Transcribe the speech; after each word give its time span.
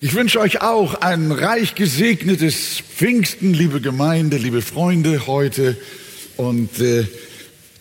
Ich 0.00 0.14
wünsche 0.14 0.38
euch 0.38 0.62
auch 0.62 1.00
ein 1.00 1.32
reich 1.32 1.74
gesegnetes 1.74 2.78
Pfingsten, 2.78 3.52
liebe 3.52 3.80
Gemeinde, 3.80 4.36
liebe 4.36 4.62
Freunde 4.62 5.26
heute. 5.26 5.76
Und 6.36 6.78
äh, 6.78 7.04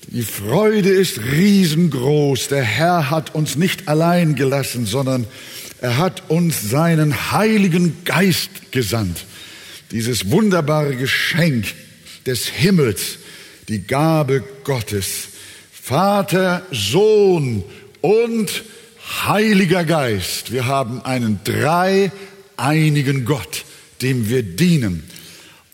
die 0.07 0.23
Freude 0.23 0.89
ist 0.89 1.19
riesengroß. 1.21 2.47
Der 2.47 2.63
Herr 2.63 3.11
hat 3.11 3.35
uns 3.35 3.55
nicht 3.55 3.87
allein 3.87 4.33
gelassen, 4.33 4.87
sondern 4.87 5.27
er 5.79 5.99
hat 5.99 6.31
uns 6.31 6.67
seinen 6.67 7.31
Heiligen 7.33 8.03
Geist 8.03 8.71
gesandt. 8.71 9.25
Dieses 9.91 10.31
wunderbare 10.31 10.95
Geschenk 10.95 11.67
des 12.25 12.47
Himmels, 12.47 13.19
die 13.69 13.83
Gabe 13.85 14.43
Gottes. 14.63 15.27
Vater, 15.71 16.65
Sohn 16.71 17.63
und 18.01 18.63
Heiliger 19.07 19.85
Geist. 19.85 20.51
Wir 20.51 20.65
haben 20.65 21.01
einen 21.01 21.39
dreieinigen 21.45 23.23
Gott, 23.23 23.63
dem 24.01 24.29
wir 24.29 24.43
dienen. 24.43 25.03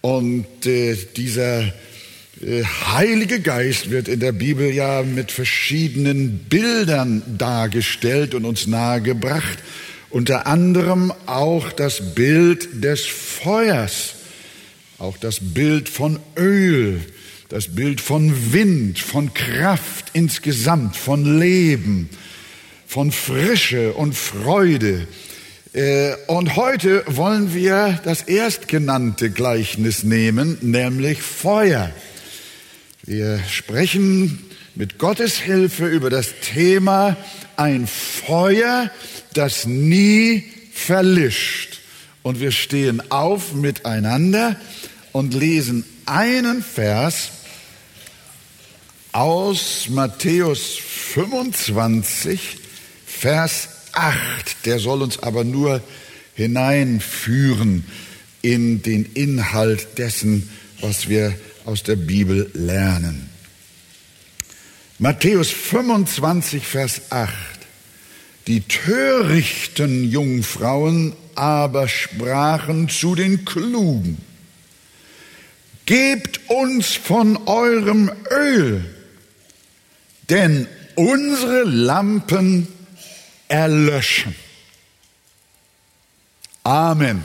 Und 0.02 0.66
äh, 0.66 0.96
dieser 1.18 1.64
äh, 1.64 2.64
Heilige 2.92 3.40
Geist 3.40 3.90
wird 3.90 4.08
in 4.08 4.20
der 4.20 4.34
Bibel 4.34 4.72
ja 4.72 5.02
mit 5.02 5.32
verschiedenen 5.32 6.46
Bildern 6.48 7.24
dargestellt 7.38 8.36
und 8.36 8.46
uns 8.46 8.68
nahegebracht. 8.68 9.58
Unter 10.12 10.46
anderem 10.46 11.12
auch 11.26 11.72
das 11.72 12.14
Bild 12.14 12.84
des 12.84 13.04
Feuers, 13.06 14.14
auch 15.00 15.18
das 15.18 15.40
Bild 15.42 15.90
von 15.90 16.20
Öl, 16.38 17.02
das 17.50 17.70
Bild 17.70 18.00
von 18.00 18.54
Wind, 18.54 19.00
von 19.00 19.34
Kraft 19.34 20.12
insgesamt, 20.14 20.96
von 20.96 21.40
Leben 21.40 22.10
von 22.94 23.12
Frische 23.12 23.94
und 23.94 24.14
Freude. 24.14 25.08
Äh, 25.74 26.14
und 26.28 26.56
heute 26.56 27.04
wollen 27.08 27.52
wir 27.52 28.00
das 28.04 28.22
erstgenannte 28.22 29.32
Gleichnis 29.32 30.04
nehmen, 30.04 30.60
nämlich 30.62 31.24
Feuer. 31.24 31.90
Wir 33.02 33.40
sprechen 33.50 34.46
mit 34.76 35.00
Gottes 35.00 35.40
Hilfe 35.40 35.88
über 35.88 36.12
das 36.12 36.36
Thema 36.54 37.18
ein 37.56 37.88
Feuer, 37.88 38.92
das 39.34 39.66
nie 39.66 40.44
verlischt. 40.72 41.80
Und 42.22 42.40
wir 42.40 42.52
stehen 42.52 43.02
auf 43.10 43.56
miteinander 43.56 44.56
und 45.14 45.34
lesen 45.34 45.84
einen 46.06 46.62
Vers 46.62 47.32
aus 49.14 49.88
Matthäus 49.90 50.78
25, 50.78 52.60
Vers 53.24 53.70
8, 53.94 54.66
der 54.66 54.80
soll 54.80 55.02
uns 55.02 55.18
aber 55.24 55.46
nur 55.46 55.82
hineinführen 56.34 57.86
in 58.42 58.82
den 58.82 59.06
Inhalt 59.14 59.98
dessen, 59.98 60.50
was 60.82 61.08
wir 61.08 61.34
aus 61.64 61.84
der 61.84 61.96
Bibel 61.96 62.52
lernen. 62.54 63.30
Matthäus 65.00 65.52
25, 65.52 66.68
Vers 66.68 67.04
8. 67.12 67.34
Die 68.48 68.60
törichten 68.60 70.04
Jungfrauen 70.04 71.14
aber 71.34 71.88
sprachen 71.88 72.90
zu 72.90 73.16
den 73.16 73.46
Klugen, 73.46 74.18
Gebt 75.86 76.42
uns 76.50 76.92
von 76.92 77.38
eurem 77.48 78.12
Öl, 78.30 78.84
denn 80.30 80.68
unsere 80.96 81.64
Lampen 81.64 82.68
erlöschen. 83.54 84.34
Amen. 86.64 87.22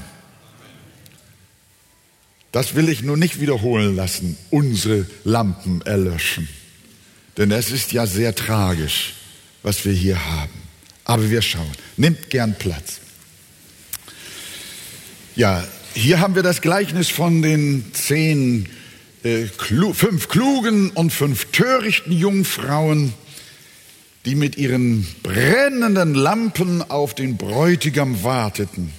Das 2.53 2.75
will 2.75 2.91
ich 2.91 3.03
nur 3.03 3.17
nicht 3.17 3.41
wiederholen 3.41 3.97
lassen, 3.97 4.37
unsere 4.51 5.07
Lampen 5.25 5.81
erlöschen. 5.83 6.47
Denn 7.39 7.51
es 7.51 7.71
ist 7.71 7.93
ja 7.93 8.07
sehr 8.07 8.35
tragisch, 8.35 9.15
was 9.63 9.87
wir 9.87 9.93
hier 9.95 10.23
haben. 10.23 10.53
Aber 11.05 11.31
wir 11.31 11.41
schauen. 11.41 11.73
Nimmt 11.97 12.29
gern 12.29 12.55
Platz. 12.59 13.01
Ja, 15.35 15.67
hier 15.95 16.21
haben 16.21 16.35
wir 16.35 16.43
das 16.43 16.61
Gleichnis 16.61 17.09
von 17.09 17.41
den 17.41 17.95
zehn, 17.95 18.69
äh, 19.23 19.47
klu 19.57 19.95
fünf 19.95 20.29
klugen 20.29 20.91
und 20.91 21.11
fünf 21.11 21.47
törichten 21.53 22.13
Jungfrauen 22.13 23.15
die 24.29 24.35
mit 24.35 24.59
ihren 24.59 25.07
brennenden 25.23 26.13
Lampen 26.13 26.83
auf 26.91 27.15
den 27.15 27.39
Bräutigam 27.39 28.23
warteten. 28.25 28.93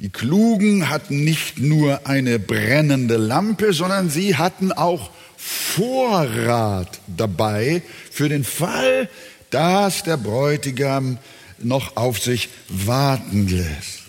Die 0.00 0.08
Klugen 0.08 0.90
hatten 0.90 1.22
nicht 1.22 1.60
nur 1.60 2.04
eine 2.08 2.40
brennende 2.40 3.16
Lampe, 3.16 3.72
sondern 3.72 4.10
sie 4.10 4.34
hatten 4.34 4.72
auch 4.72 5.10
Vorrat 5.36 6.98
dabei 7.06 7.82
für 8.10 8.28
den 8.28 8.42
Fall, 8.42 9.08
dass 9.50 10.02
der 10.02 10.16
Bräutigam 10.16 11.18
noch 11.60 11.96
auf 11.96 12.18
sich 12.18 12.48
warten 12.68 13.46
lässt. 13.46 14.00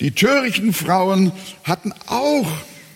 Die 0.00 0.12
törichten 0.12 0.72
Frauen 0.72 1.32
hatten 1.64 1.92
auch 2.06 2.50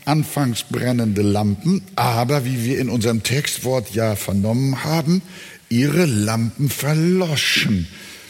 anfangs 0.06 0.62
brennende 0.62 1.20
Lampen, 1.20 1.82
aber 1.94 2.47
wie 2.47 2.64
wir 2.64 2.78
in 2.78 2.88
unserem 2.88 3.22
Textwort 3.22 3.91
ja 3.91 4.16
vernommen 4.16 4.82
haben, 4.82 5.20
ihre 5.69 6.05
Lampen 6.05 6.71
verloschen, 6.71 7.89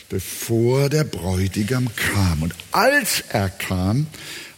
bevor 0.08 0.88
der 0.88 1.04
Bräutigam 1.04 1.88
kam. 1.94 2.42
Und 2.42 2.54
als 2.72 3.22
er 3.28 3.48
kam, 3.48 4.06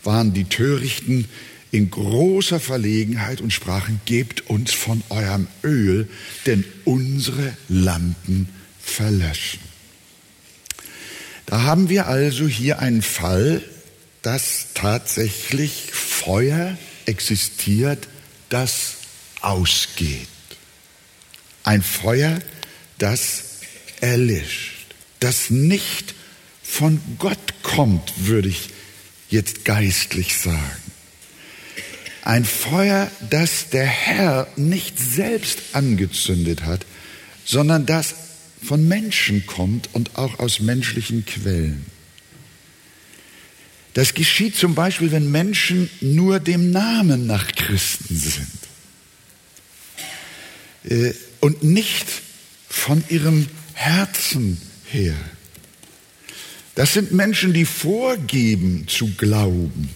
waren 0.03 0.33
die 0.33 0.45
Törichten 0.45 1.27
in 1.73 1.91
großer 1.91 2.59
Verlegenheit 2.59 3.41
und 3.41 3.53
sprachen, 3.53 4.01
gebt 4.05 4.49
uns 4.49 4.73
von 4.73 5.03
eurem 5.09 5.47
Öl, 5.63 6.09
denn 6.47 6.65
unsere 6.85 7.55
Lampen 7.69 8.49
verlöschen. 8.83 9.61
Da 11.47 11.63
haben 11.63 11.89
wir 11.89 12.07
also 12.07 12.47
hier 12.47 12.79
einen 12.79 13.03
Fall, 13.03 13.63
dass 14.23 14.69
tatsächlich 14.75 15.91
Feuer 15.93 16.77
existiert, 17.07 18.09
das 18.49 18.95
ausgeht. 19.41 20.29
Ein 21.65 21.83
Feuer, 21.83 22.39
das 22.39 22.45
erlischt, 24.01 24.87
das 25.21 25.51
nicht 25.51 26.15
von 26.63 27.01
Gott 27.19 27.39
kommt, 27.63 28.13
würde 28.27 28.49
ich 28.49 28.71
jetzt 29.29 29.65
geistlich 29.65 30.37
sagen. 30.37 30.83
Ein 32.23 32.45
Feuer, 32.45 33.11
das 33.31 33.71
der 33.71 33.87
Herr 33.87 34.47
nicht 34.57 34.99
selbst 34.99 35.59
angezündet 35.73 36.65
hat, 36.65 36.85
sondern 37.45 37.87
das 37.87 38.15
von 38.63 38.87
Menschen 38.87 39.47
kommt 39.47 39.89
und 39.95 40.17
auch 40.17 40.39
aus 40.39 40.61
menschlichen 40.61 41.25
Quellen. 41.25 41.87
Das 43.95 44.15
geschieht 44.15 44.57
zum 44.57 44.75
Beispiel, 44.75 45.11
wenn 45.11 45.31
Menschen 45.31 45.91
nur 46.01 46.39
dem 46.39 46.71
Namen 46.71 47.27
nach 47.27 47.51
Christen 47.53 48.17
sind 48.17 48.47
äh, 50.85 51.15
und 51.41 51.65
nicht 51.65 52.07
von 52.71 53.05
ihrem 53.09 53.49
Herzen 53.75 54.59
her. 54.87 55.17
Das 56.77 56.95
sind 56.95 57.13
Menschen, 57.13 57.53
die 57.53 57.67
vorgeben 57.67 58.87
zu 58.89 59.09
glauben, 59.17 59.91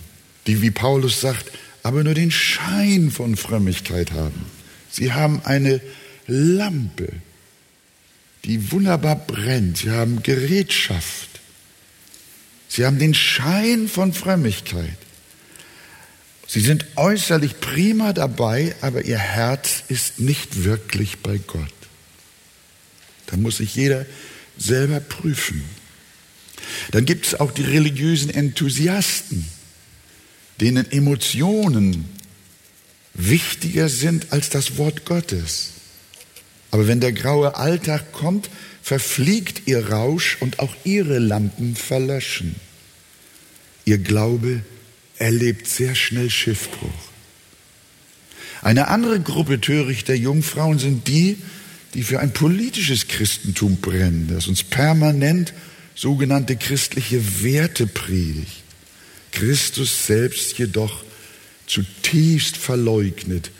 die, 0.47 0.61
wie 0.61 0.73
Paulus 0.73 1.21
sagt, 1.21 1.51
aber 1.83 2.03
nur 2.03 2.15
den 2.15 2.31
Schein 2.31 3.11
von 3.11 3.37
Frömmigkeit 3.37 4.13
haben. 4.13 4.45
Sie 4.91 5.13
haben 5.13 5.41
eine 5.45 5.81
Lampe, 6.27 7.09
die 8.45 8.73
wunderbar 8.73 9.17
brennt. 9.17 9.79
Sie 9.79 9.91
haben 9.91 10.23
Gerätschaft. 10.23 11.29
Sie 12.69 12.85
haben 12.85 12.99
den 12.99 13.15
Schein 13.15 13.89
von 13.89 14.13
Frömmigkeit. 14.13 14.99
Sie 16.47 16.61
sind 16.61 16.85
äußerlich 16.97 17.61
prima 17.61 18.13
dabei, 18.13 18.75
aber 18.81 19.05
ihr 19.05 19.19
Herz 19.19 19.85
ist 19.89 20.19
nicht 20.19 20.65
wirklich 20.65 21.19
bei 21.19 21.39
Gott. 21.39 21.73
Da 23.27 23.37
muss 23.37 23.59
sich 23.59 23.75
jeder 23.75 24.07
selber 24.59 25.01
prüfen. 25.01 25.65
Dann 26.91 27.05
gibt 27.05 27.27
es 27.27 27.41
auch 27.41 27.51
die 27.51 27.65
religiösen 27.65 28.31
Enthusiasten, 28.31 29.47
denen 30.61 30.91
Emotionen 30.91 32.09
wichtiger 33.15 33.89
sind 33.89 34.33
als 34.33 34.51
das 34.51 34.77
Wort 34.77 35.05
Gottes. 35.05 35.71
Aber 36.71 36.89
wenn 36.89 37.01
der 37.01 37.13
graue 37.13 37.57
Alltag 37.57 38.13
kommt, 38.13 38.51
verfliegt 38.83 39.63
ihr 39.67 39.91
Rausch 39.91 40.37
und 40.41 40.59
auch 40.59 40.75
ihre 40.85 41.19
Lampen 41.19 41.77
verlöschen. 41.77 42.57
Ihr 43.85 43.99
Glaube 43.99 44.63
erlebt 45.17 45.69
sehr 45.69 45.95
schnell 45.95 46.31
Schiffbruch. 46.31 46.91
Eine 48.63 48.89
andere 48.89 49.21
Gruppe 49.21 49.61
törichter 49.61 50.15
Jungfrauen 50.15 50.79
sind 50.79 51.07
die, 51.07 51.37
die 51.95 52.03
für 52.03 52.21
ein 52.21 52.33
politisches 52.33 53.09
Christentum 53.09 53.77
brennen, 53.77 54.29
das 54.29 54.49
uns 54.49 54.63
permanent 54.63 55.55
sogenannte 55.95 56.57
christliche 56.57 57.43
Wertepredigt. 57.43 58.63
Christus 59.31 60.07
selbst 60.07 60.59
jedoch 60.59 61.05
zutiefst 61.67 62.57
verleugnet 62.57 63.51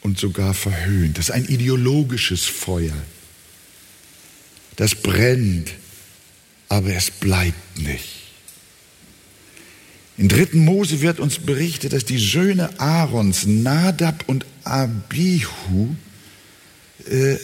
und 0.00 0.18
sogar 0.18 0.54
verhöhnt. 0.54 1.18
Das 1.18 1.28
ist 1.28 1.34
ein 1.34 1.46
ideologisches 1.46 2.44
Feuer. 2.44 2.96
Das 4.76 4.94
brennt, 4.94 5.72
aber 6.68 6.94
es 6.94 7.10
bleibt 7.10 7.78
nicht. 7.78 8.22
In 10.16 10.28
3. 10.28 10.48
Mose 10.52 11.00
wird 11.00 11.20
uns 11.20 11.38
berichtet, 11.38 11.92
dass 11.92 12.04
die 12.04 12.18
Söhne 12.18 12.78
Aarons, 12.78 13.46
Nadab 13.46 14.24
und 14.28 14.46
Abihu, 14.64 15.96
äh, 17.10 17.36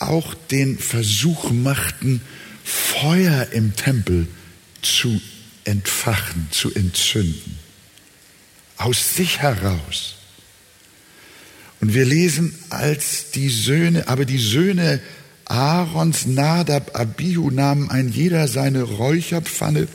auch 0.00 0.34
den 0.50 0.78
Versuch 0.78 1.50
machten, 1.50 2.20
Feuer 2.64 3.48
im 3.52 3.76
Tempel 3.76 4.26
zu 4.82 5.20
entfachen, 5.64 6.48
zu 6.50 6.74
entzünden. 6.74 7.58
Aus 8.76 9.14
sich 9.14 9.38
heraus. 9.40 10.16
Und 11.80 11.94
wir 11.94 12.04
lesen, 12.04 12.54
als 12.70 13.30
die 13.30 13.48
Söhne, 13.48 14.08
aber 14.08 14.24
die 14.24 14.38
Söhne 14.38 15.00
Aarons, 15.46 16.26
Nadab, 16.26 16.98
Abihu 16.98 17.50
nahmen 17.50 17.90
ein 17.90 18.08
jeder 18.10 18.46
seine 18.46 18.82
Räucherpfanne 18.82 19.88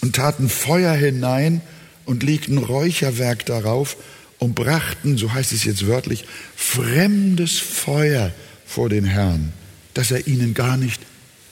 und 0.00 0.16
taten 0.16 0.48
Feuer 0.48 0.94
hinein 0.94 1.60
und 2.06 2.22
legten 2.22 2.58
Räucherwerk 2.58 3.44
darauf 3.44 3.96
und 4.38 4.54
brachten, 4.54 5.18
so 5.18 5.32
heißt 5.32 5.52
es 5.52 5.64
jetzt 5.64 5.86
wörtlich, 5.86 6.24
fremdes 6.56 7.58
Feuer 7.58 8.32
vor 8.74 8.88
den 8.88 9.04
Herrn, 9.04 9.52
das 9.94 10.10
er 10.10 10.26
ihnen 10.26 10.52
gar 10.52 10.76
nicht 10.76 11.00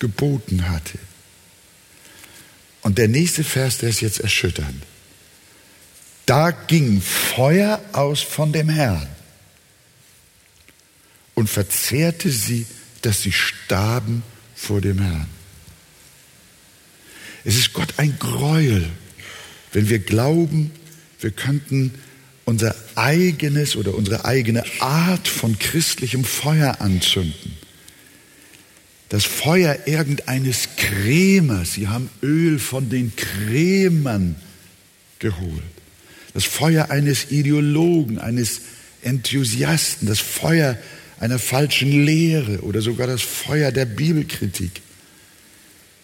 geboten 0.00 0.68
hatte. 0.68 0.98
Und 2.80 2.98
der 2.98 3.06
nächste 3.06 3.44
Vers, 3.44 3.78
der 3.78 3.90
ist 3.90 4.00
jetzt 4.00 4.18
erschütternd. 4.18 4.82
Da 6.26 6.50
ging 6.50 7.00
Feuer 7.00 7.80
aus 7.92 8.20
von 8.22 8.52
dem 8.52 8.68
Herrn 8.68 9.06
und 11.34 11.48
verzehrte 11.48 12.28
sie, 12.30 12.66
dass 13.02 13.22
sie 13.22 13.32
starben 13.32 14.24
vor 14.56 14.80
dem 14.80 14.98
Herrn. 14.98 15.28
Es 17.44 17.56
ist 17.56 17.72
Gott 17.72 17.94
ein 17.98 18.18
Gräuel, 18.18 18.88
wenn 19.72 19.88
wir 19.88 20.00
glauben, 20.00 20.72
wir 21.20 21.30
könnten 21.30 21.94
unser 22.44 22.74
eigenes 22.96 23.76
oder 23.76 23.94
unsere 23.94 24.24
eigene 24.24 24.64
Art 24.80 25.28
von 25.28 25.58
christlichem 25.58 26.24
Feuer 26.24 26.80
anzünden. 26.80 27.56
Das 29.08 29.24
Feuer 29.24 29.78
irgendeines 29.86 30.70
Krämers, 30.76 31.74
sie 31.74 31.88
haben 31.88 32.08
Öl 32.22 32.58
von 32.58 32.88
den 32.88 33.12
Krämern 33.14 34.36
geholt. 35.18 35.62
Das 36.34 36.44
Feuer 36.44 36.90
eines 36.90 37.30
Ideologen, 37.30 38.18
eines 38.18 38.62
Enthusiasten, 39.02 40.08
das 40.08 40.18
Feuer 40.18 40.78
einer 41.20 41.38
falschen 41.38 42.04
Lehre 42.04 42.62
oder 42.62 42.80
sogar 42.80 43.06
das 43.06 43.22
Feuer 43.22 43.70
der 43.70 43.84
Bibelkritik. 43.84 44.80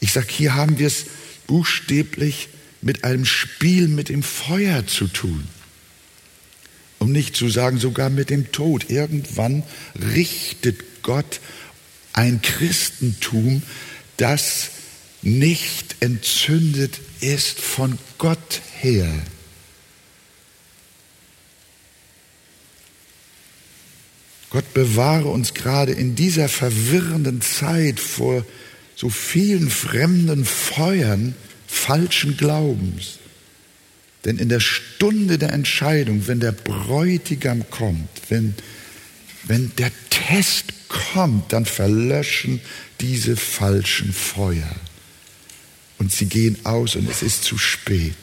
Ich 0.00 0.12
sage, 0.12 0.28
hier 0.30 0.54
haben 0.54 0.78
wir 0.78 0.86
es 0.86 1.06
buchstäblich 1.46 2.48
mit 2.82 3.04
einem 3.04 3.24
Spiel 3.24 3.88
mit 3.88 4.10
dem 4.10 4.22
Feuer 4.22 4.86
zu 4.86 5.08
tun 5.08 5.48
um 6.98 7.12
nicht 7.12 7.36
zu 7.36 7.48
sagen 7.48 7.78
sogar 7.78 8.10
mit 8.10 8.30
dem 8.30 8.52
Tod. 8.52 8.90
Irgendwann 8.90 9.62
richtet 10.14 11.02
Gott 11.02 11.40
ein 12.12 12.42
Christentum, 12.42 13.62
das 14.16 14.70
nicht 15.22 15.96
entzündet 16.00 17.00
ist 17.20 17.60
von 17.60 17.98
Gott 18.18 18.60
her. 18.80 19.08
Gott 24.50 24.72
bewahre 24.72 25.28
uns 25.28 25.52
gerade 25.52 25.92
in 25.92 26.14
dieser 26.14 26.48
verwirrenden 26.48 27.42
Zeit 27.42 28.00
vor 28.00 28.44
so 28.96 29.10
vielen 29.10 29.70
fremden 29.70 30.44
Feuern 30.44 31.34
falschen 31.66 32.36
Glaubens. 32.36 33.18
Denn 34.24 34.38
in 34.38 34.48
der 34.48 34.60
Stunde 34.60 35.38
der 35.38 35.52
Entscheidung, 35.52 36.26
wenn 36.26 36.40
der 36.40 36.52
Bräutigam 36.52 37.68
kommt, 37.70 38.08
wenn, 38.28 38.54
wenn 39.44 39.72
der 39.76 39.92
Test 40.10 40.72
kommt, 40.88 41.52
dann 41.52 41.64
verlöschen 41.64 42.60
diese 43.00 43.36
falschen 43.36 44.12
Feuer. 44.12 44.74
Und 45.98 46.12
sie 46.12 46.26
gehen 46.26 46.58
aus 46.64 46.96
und 46.96 47.08
es 47.08 47.22
ist 47.22 47.44
zu 47.44 47.58
spät. 47.58 48.14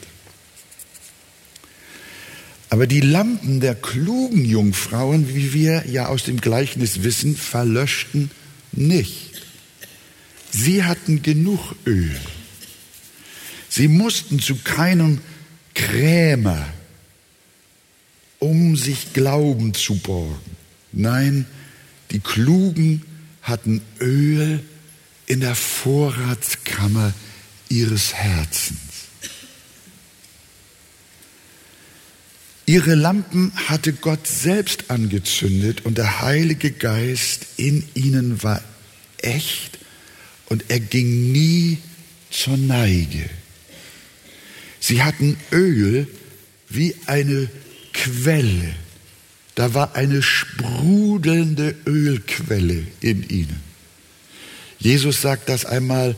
Aber 2.68 2.86
die 2.86 3.00
Lampen 3.00 3.60
der 3.60 3.74
klugen 3.74 4.44
Jungfrauen, 4.44 5.34
wie 5.34 5.52
wir 5.52 5.84
ja 5.86 6.06
aus 6.08 6.24
dem 6.24 6.40
Gleichnis 6.40 7.04
wissen, 7.04 7.36
verlöschten 7.36 8.30
nicht. 8.72 9.42
Sie 10.50 10.84
hatten 10.84 11.22
genug 11.22 11.74
Öl. 11.86 12.16
Sie 13.68 13.88
mussten 13.88 14.40
zu 14.40 14.56
keinem 14.56 15.20
Krämer, 15.76 16.66
um 18.38 18.76
sich 18.76 19.12
Glauben 19.12 19.74
zu 19.74 19.96
borgen. 19.96 20.56
Nein, 20.90 21.44
die 22.10 22.20
Klugen 22.20 23.02
hatten 23.42 23.82
Öl 24.00 24.60
in 25.26 25.40
der 25.40 25.54
Vorratskammer 25.54 27.12
ihres 27.68 28.14
Herzens. 28.14 28.78
Ihre 32.64 32.94
Lampen 32.94 33.52
hatte 33.68 33.92
Gott 33.92 34.26
selbst 34.26 34.90
angezündet 34.90 35.84
und 35.84 35.98
der 35.98 36.22
Heilige 36.22 36.72
Geist 36.72 37.46
in 37.58 37.86
ihnen 37.94 38.42
war 38.42 38.62
echt 39.18 39.78
und 40.46 40.64
er 40.68 40.80
ging 40.80 41.30
nie 41.30 41.78
zur 42.30 42.56
Neige. 42.56 43.28
Sie 44.86 45.02
hatten 45.02 45.36
Öl 45.50 46.06
wie 46.68 46.94
eine 47.06 47.48
Quelle. 47.92 48.72
Da 49.56 49.74
war 49.74 49.96
eine 49.96 50.22
sprudelnde 50.22 51.74
Ölquelle 51.88 52.86
in 53.00 53.28
ihnen. 53.28 53.60
Jesus 54.78 55.20
sagt 55.20 55.48
das 55.48 55.64
einmal 55.64 56.14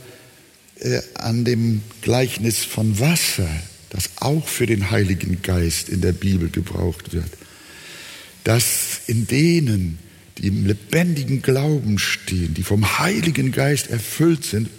äh, 0.81 0.99
an 1.15 1.45
dem 1.45 1.81
Gleichnis 2.03 2.63
von 2.63 2.99
Wasser, 2.99 3.49
das 3.89 4.11
auch 4.17 4.47
für 4.47 4.67
den 4.67 4.91
Heiligen 4.91 5.41
Geist 5.41 5.89
in 5.89 6.01
der 6.01 6.13
Bibel 6.13 6.51
gebraucht 6.51 7.11
wird. 7.11 7.31
Dass 8.43 9.01
in 9.07 9.25
denen, 9.25 9.97
die 10.37 10.45
im 10.45 10.67
lebendigen 10.67 11.41
Glauben 11.41 11.97
stehen, 11.97 12.53
die 12.53 12.61
vom 12.61 12.99
Heiligen 12.99 13.51
Geist 13.51 13.89
erfüllt 13.89 14.45
sind, 14.45 14.69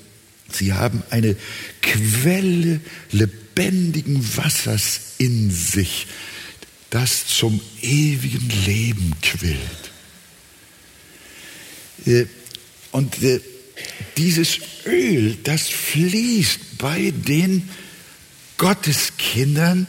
sie 0.49 0.75
haben 0.75 1.03
eine 1.11 1.35
Quelle 1.83 2.81
lebendigen 3.11 3.40
lebendigen 3.55 4.37
Wassers 4.37 5.01
in 5.19 5.51
sich, 5.51 6.07
das 6.91 7.27
zum 7.27 7.61
ewigen 7.83 8.49
Leben 8.67 9.15
quillt. 9.23 9.91
Äh, 12.07 12.27
und 12.93 13.23
äh, 13.23 13.41
dieses 14.17 14.59
Öl, 14.87 15.37
das 15.45 15.69
fließt 15.69 16.79
bei 16.79 17.13
den 17.15 17.69
Gotteskindern, 18.57 19.87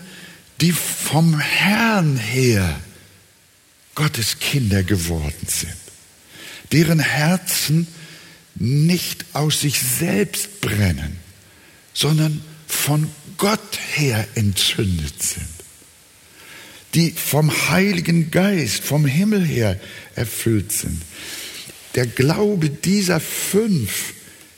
die 0.59 0.71
vom 0.71 1.39
Herrn 1.39 2.17
her 2.17 2.79
Gottes 3.95 4.39
Kinder 4.39 4.83
geworden 4.83 5.47
sind, 5.47 5.75
deren 6.71 6.99
Herzen 6.99 7.87
nicht 8.55 9.25
aus 9.33 9.61
sich 9.61 9.79
selbst 9.79 10.61
brennen, 10.61 11.17
sondern 11.93 12.41
von 12.67 13.09
Gott 13.41 13.79
her 13.95 14.27
entzündet 14.35 15.19
sind, 15.19 15.47
die 16.93 17.09
vom 17.09 17.51
Heiligen 17.69 18.29
Geist, 18.29 18.83
vom 18.83 19.07
Himmel 19.07 19.43
her 19.43 19.79
erfüllt 20.13 20.71
sind. 20.71 21.01
Der 21.95 22.05
Glaube 22.05 22.69
dieser 22.69 23.19
fünf 23.19 24.13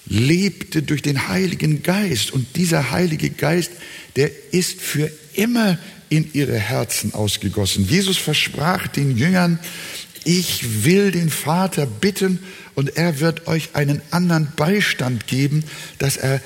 lebte 0.05 0.83
durch 0.83 1.01
den 1.01 1.29
Heiligen 1.29 1.81
Geist 1.81 2.31
und 2.31 2.57
dieser 2.57 2.91
Heilige 2.91 3.29
Geist, 3.29 3.71
der 4.17 4.29
ist 4.51 4.81
für 4.81 5.09
immer 5.33 5.79
in 6.09 6.29
ihre 6.33 6.59
Herzen 6.59 7.13
ausgegossen. 7.13 7.87
Jesus 7.87 8.17
versprach 8.17 8.87
den 8.87 9.15
Jüngern, 9.15 9.59
ich 10.25 10.83
will 10.83 11.11
den 11.11 11.29
Vater 11.29 11.85
bitten 11.85 12.39
und 12.75 12.97
er 12.97 13.21
wird 13.21 13.47
euch 13.47 13.69
einen 13.75 14.01
anderen 14.11 14.49
Beistand 14.57 15.25
geben, 15.25 15.63
dass 15.99 16.17
er 16.17 16.41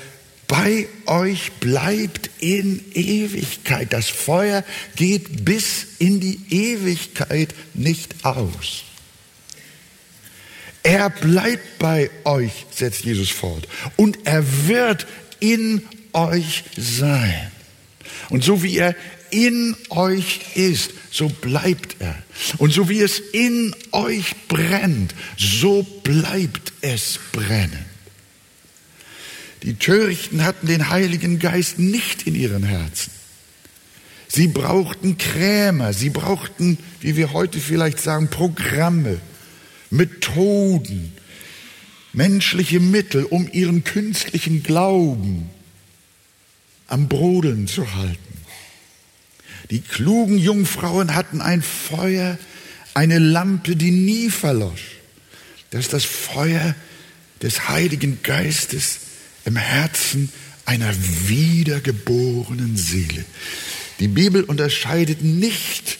bei 0.48 0.88
euch 1.06 1.52
bleibt 1.60 2.30
in 2.40 2.82
Ewigkeit. 2.94 3.92
Das 3.92 4.08
Feuer 4.08 4.64
geht 4.96 5.44
bis 5.44 5.86
in 5.98 6.20
die 6.20 6.40
Ewigkeit 6.50 7.54
nicht 7.74 8.24
aus. 8.24 8.84
Er 10.82 11.10
bleibt 11.10 11.78
bei 11.78 12.10
euch, 12.24 12.64
setzt 12.70 13.04
Jesus 13.04 13.28
fort. 13.28 13.68
Und 13.96 14.18
er 14.24 14.42
wird 14.66 15.06
in 15.38 15.82
euch 16.14 16.64
sein. 16.76 17.52
Und 18.30 18.42
so 18.42 18.62
wie 18.62 18.78
er 18.78 18.96
in 19.30 19.76
euch 19.90 20.40
ist, 20.54 20.92
so 21.10 21.28
bleibt 21.28 21.96
er. 21.98 22.16
Und 22.56 22.72
so 22.72 22.88
wie 22.88 23.00
es 23.00 23.18
in 23.18 23.74
euch 23.92 24.34
brennt, 24.48 25.14
so 25.36 25.82
bleibt 26.02 26.72
es 26.80 27.20
brennen. 27.32 27.97
Die 29.62 29.74
Törichten 29.74 30.44
hatten 30.44 30.66
den 30.66 30.90
Heiligen 30.90 31.38
Geist 31.38 31.78
nicht 31.78 32.26
in 32.26 32.34
ihren 32.34 32.62
Herzen. 32.62 33.10
Sie 34.28 34.46
brauchten 34.46 35.16
Krämer, 35.18 35.92
sie 35.92 36.10
brauchten, 36.10 36.78
wie 37.00 37.16
wir 37.16 37.32
heute 37.32 37.58
vielleicht 37.58 38.00
sagen, 38.00 38.28
Programme, 38.28 39.18
Methoden, 39.90 41.12
menschliche 42.12 42.78
Mittel, 42.78 43.24
um 43.24 43.48
ihren 43.50 43.84
künstlichen 43.84 44.62
Glauben 44.62 45.48
am 46.86 47.08
Brodeln 47.08 47.66
zu 47.66 47.94
halten. 47.94 48.18
Die 49.70 49.80
klugen 49.80 50.38
Jungfrauen 50.38 51.14
hatten 51.14 51.40
ein 51.40 51.62
Feuer, 51.62 52.38
eine 52.94 53.18
Lampe, 53.18 53.76
die 53.76 53.90
nie 53.90 54.30
verlosch. 54.30 54.96
Das 55.70 55.80
ist 55.80 55.92
das 55.92 56.04
Feuer 56.04 56.74
des 57.42 57.68
Heiligen 57.68 58.22
Geistes 58.22 59.00
im 59.44 59.56
Herzen 59.56 60.30
einer 60.64 60.94
wiedergeborenen 61.26 62.76
Seele. 62.76 63.24
Die 64.00 64.08
Bibel 64.08 64.44
unterscheidet 64.44 65.22
nicht 65.22 65.98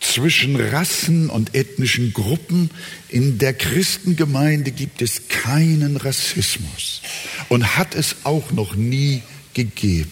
zwischen 0.00 0.56
Rassen 0.56 1.28
und 1.28 1.54
ethnischen 1.54 2.12
Gruppen. 2.12 2.70
In 3.08 3.38
der 3.38 3.54
Christengemeinde 3.54 4.70
gibt 4.70 5.02
es 5.02 5.28
keinen 5.28 5.96
Rassismus 5.96 7.02
und 7.48 7.76
hat 7.76 7.94
es 7.94 8.16
auch 8.24 8.50
noch 8.52 8.74
nie 8.74 9.22
gegeben. 9.54 10.10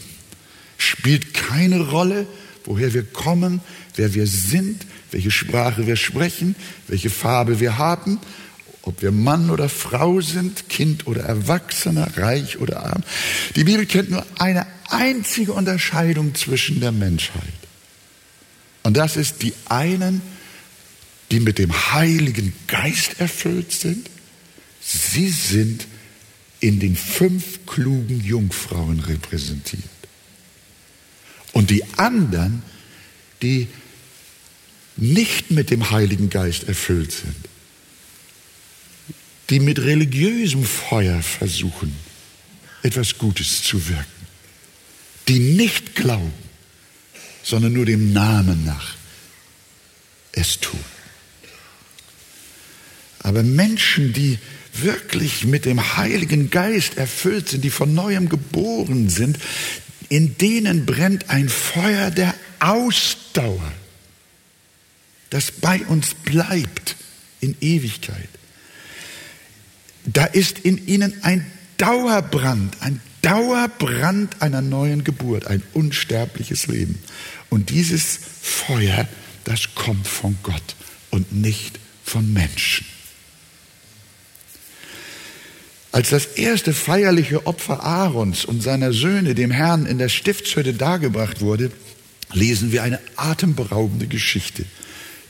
Spielt 0.77 1.33
keine 1.35 1.81
Rolle, 1.89 2.27
woher 2.65 2.93
wir 2.93 3.05
kommen, 3.05 3.61
wer 3.95 4.13
wir 4.15 4.27
sind, 4.27 4.85
welche 5.11 5.31
Sprache 5.31 5.87
wir 5.87 5.97
sprechen, 5.97 6.55
welche 6.89 7.11
Farbe 7.11 7.61
wir 7.61 7.79
haben, 7.79 8.21
ob 8.87 9.03
wir 9.03 9.11
Mann 9.11 9.51
oder 9.51 9.69
Frau 9.69 10.21
sind, 10.21 10.69
Kind 10.69 11.09
oder 11.09 11.23
Erwachsener, 11.23 12.09
reich 12.17 12.59
oder 12.59 12.85
arm. 12.85 13.03
Die 13.57 13.65
Bibel 13.65 13.85
kennt 13.85 14.11
nur 14.11 14.25
eine 14.39 14.65
einzige 14.89 15.53
Unterscheidung 15.53 16.37
zwischen 16.37 16.81
der 16.81 16.93
Menschheit. 16.93 17.43
Und 18.85 18.97
das 18.97 19.17
ist 19.17 19.43
die 19.43 19.53
einen, 19.69 20.23
die 21.33 21.41
mit 21.41 21.59
dem 21.59 21.93
Heiligen 21.93 22.53
Geist 22.69 23.19
erfüllt 23.19 23.73
sind. 23.73 24.09
Sie 24.81 25.31
sind 25.31 25.89
in 26.61 26.79
den 26.79 26.95
fünf 26.95 27.67
klugen 27.67 28.21
Jungfrauen 28.25 29.01
repräsentiert. 29.01 29.83
Und 31.53 31.71
die 31.71 31.83
anderen, 31.97 32.63
die 33.43 33.67
nicht 34.97 35.51
mit 35.51 35.71
dem 35.71 35.91
Heiligen 35.91 36.31
Geist 36.31 36.69
erfüllt 36.69 37.11
sind, 37.11 37.35
die 39.51 39.61
mit 39.61 39.79
religiösem 39.79 40.65
Feuer 40.65 41.23
versuchen, 41.23 41.95
etwas 42.83 43.19
Gutes 43.19 43.63
zu 43.63 43.89
wirken, 43.89 44.27
die 45.29 45.39
nicht 45.39 45.95
glauben, 45.95 46.33
sondern 47.43 47.73
nur 47.73 47.87
dem 47.87 48.13
Namen 48.13 48.65
nach 48.65 48.97
es 50.33 50.61
tun. 50.61 50.81
Aber 53.21 53.43
Menschen, 53.43 54.13
die 54.13 54.39
wirklich 54.73 55.45
mit 55.45 55.65
dem 55.65 55.97
Heiligen 55.97 56.51
Geist 56.51 56.97
erfüllt 56.97 57.49
sind, 57.49 57.65
die 57.65 57.71
von 57.71 57.95
neuem 57.95 58.29
geboren 58.29 59.09
sind, 59.09 59.39
in 60.09 60.39
denen 60.39 60.87
brennt 60.87 61.31
ein 61.31 61.49
Feuer 61.49 62.11
der 62.11 62.35
Ausdauer, 62.61 63.73
das 65.31 65.51
bei 65.51 65.85
uns 65.87 66.15
bleibt 66.15 66.97
in 67.41 67.57
Ewigkeit. 67.61 68.29
Da 70.07 70.25
ist 70.25 70.61
in 70.61 70.87
ihnen 70.87 71.23
ein 71.23 71.45
Dauerbrand, 71.79 72.77
ein 72.81 73.01
Dauerbrand 73.23 74.41
einer 74.41 74.63
neuen 74.63 75.05
Geburt, 75.05 75.47
ein 75.47 75.63
unsterbliches 75.75 76.69
Leben. 76.69 76.99
Und 77.51 77.71
dieses 77.71 78.19
Feuer, 78.41 79.09
das 79.45 79.75
kommt 79.75 80.07
von 80.07 80.39
Gott 80.43 80.77
und 81.11 81.33
nicht 81.33 81.79
von 82.05 82.33
Menschen. 82.33 82.87
Als 85.91 86.11
das 86.11 86.27
erste 86.27 86.73
feierliche 86.73 87.47
Opfer 87.47 87.83
Aarons 87.83 88.45
und 88.45 88.63
seiner 88.63 88.93
Söhne 88.93 89.35
dem 89.35 89.51
Herrn 89.51 89.87
in 89.87 89.99
der 89.99 90.11
Stiftshütte 90.11 90.75
dargebracht 90.75 91.41
wurde, 91.41 91.73
lesen 92.33 92.71
wir 92.71 92.83
eine 92.83 93.01
atemberaubende 93.17 94.07
Geschichte, 94.07 94.67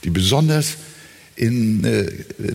die 0.03 0.09
besonders 0.09 0.77
in 1.37 1.83
äh, 1.83 2.07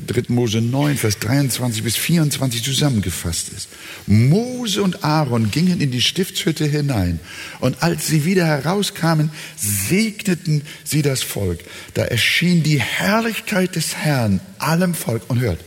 3. 0.07 0.25
Mose 0.29 0.61
9, 0.61 0.97
Vers 0.97 1.19
23 1.21 1.85
bis 1.85 1.97
24 1.97 2.63
zusammengefasst 2.65 3.51
ist. 3.51 3.69
Mose 4.07 4.83
und 4.83 5.05
Aaron 5.05 5.51
gingen 5.51 5.81
in 5.81 5.93
die 5.93 6.01
Stiftshütte 6.01 6.67
hinein 6.67 7.21
und 7.61 7.83
als 7.83 8.09
sie 8.09 8.25
wieder 8.25 8.45
herauskamen, 8.45 9.31
segneten 9.57 10.63
sie 10.85 11.03
das 11.03 11.23
Volk. 11.23 11.61
Da 11.95 12.03
erschien 12.03 12.65
die 12.65 12.81
Herrlichkeit 12.81 13.77
des 13.77 13.95
Herrn 13.97 14.41
allem 14.59 14.95
Volk 14.95 15.23
und 15.29 15.41
hört. 15.41 15.61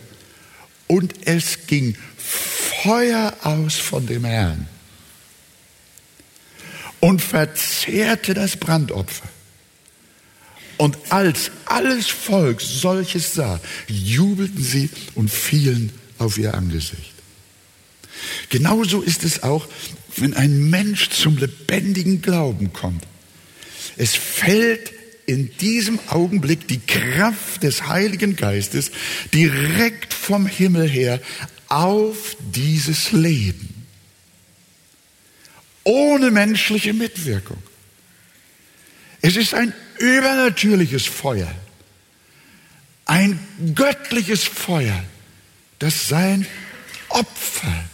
Und 0.88 1.14
es 1.26 1.68
ging 1.68 1.96
Feuer 2.18 3.34
aus 3.44 3.76
von 3.76 4.06
dem 4.06 4.26
Herrn 4.26 4.68
und 7.00 7.22
verzehrte 7.22 8.34
das 8.34 8.58
Brandopfer. 8.58 9.30
Und 10.78 10.98
als 11.10 11.52
alles 11.66 12.08
Volk 12.08 12.62
solches 12.62 13.34
sah, 13.34 13.60
jubelten 13.88 14.64
sie 14.64 14.90
und 15.16 15.30
fielen 15.30 15.92
auf 16.18 16.38
ihr 16.38 16.54
Angesicht. 16.54 17.14
Genauso 18.50 19.02
ist 19.02 19.24
es 19.24 19.44
auch, 19.44 19.68
wenn 20.18 20.34
ein 20.34 20.70
Mensch 20.70 21.10
zum 21.10 21.38
lebendigen 21.38 22.22
Glauben 22.22 22.74
kommt. 22.74 23.04
Es 23.98 24.16
fällt 24.16 24.92
in 25.26 25.56
diesem 25.58 26.00
Augenblick 26.08 26.68
die 26.68 26.80
Kraft 26.80 27.64
des 27.64 27.88
Heiligen 27.88 28.36
Geistes 28.36 28.92
direkt 29.34 30.14
vom 30.14 30.46
Himmel 30.46 30.88
her 30.88 31.20
auf 31.68 32.38
dieses 32.40 33.12
Leben. 33.12 33.86
Ohne 35.84 36.32
menschliche 36.32 36.94
Mitwirkung. 36.94 37.62
Es 39.22 39.36
ist 39.36 39.54
ein 39.54 39.74
übernatürliches 40.00 41.06
Feuer, 41.06 41.54
ein 43.06 43.40
göttliches 43.76 44.44
Feuer, 44.44 45.04
das 45.80 46.08
sein 46.08 46.46
Opfer 47.10 47.86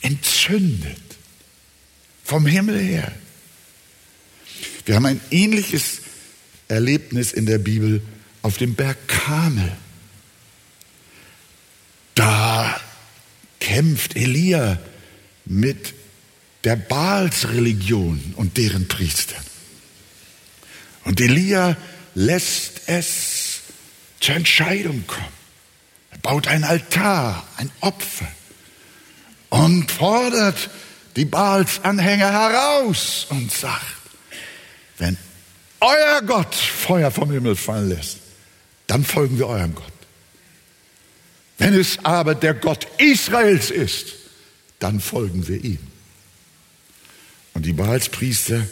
entzündet. 0.00 0.98
Vom 2.24 2.46
Himmel 2.46 2.78
her. 2.78 3.12
Wir 4.86 4.94
haben 4.94 5.06
ein 5.06 5.20
ähnliches 5.30 6.00
Erlebnis 6.68 7.32
in 7.32 7.46
der 7.46 7.58
Bibel 7.58 8.02
auf 8.42 8.56
dem 8.56 8.74
Berg 8.74 9.08
Kamel. 9.08 9.72
Da 12.14 12.80
kämpft 13.58 14.16
Elia 14.16 14.78
mit 15.44 15.94
der 16.64 16.76
Baalsreligion 16.76 18.34
und 18.36 18.56
deren 18.56 18.86
Priestern. 18.88 19.49
Und 21.04 21.20
Elia 21.20 21.76
lässt 22.14 22.82
es 22.86 23.60
zur 24.20 24.34
Entscheidung 24.34 25.06
kommen. 25.06 25.40
Er 26.10 26.18
baut 26.18 26.48
ein 26.48 26.64
Altar, 26.64 27.46
ein 27.56 27.70
Opfer 27.80 28.28
und 29.48 29.90
fordert 29.90 30.70
die 31.16 31.24
Baals-Anhänger 31.24 32.30
heraus 32.30 33.26
und 33.30 33.50
sagt, 33.50 33.84
wenn 34.98 35.16
euer 35.80 36.22
Gott 36.22 36.54
Feuer 36.54 37.10
vom 37.10 37.30
Himmel 37.30 37.56
fallen 37.56 37.88
lässt, 37.88 38.18
dann 38.86 39.04
folgen 39.04 39.38
wir 39.38 39.46
eurem 39.46 39.74
Gott. 39.74 39.92
Wenn 41.58 41.74
es 41.74 41.98
aber 42.04 42.34
der 42.34 42.54
Gott 42.54 42.86
Israels 42.98 43.70
ist, 43.70 44.14
dann 44.78 45.00
folgen 45.00 45.46
wir 45.46 45.62
ihm. 45.62 45.78
Und 47.54 47.66
die 47.66 47.72
Baalspriester, 47.72 48.66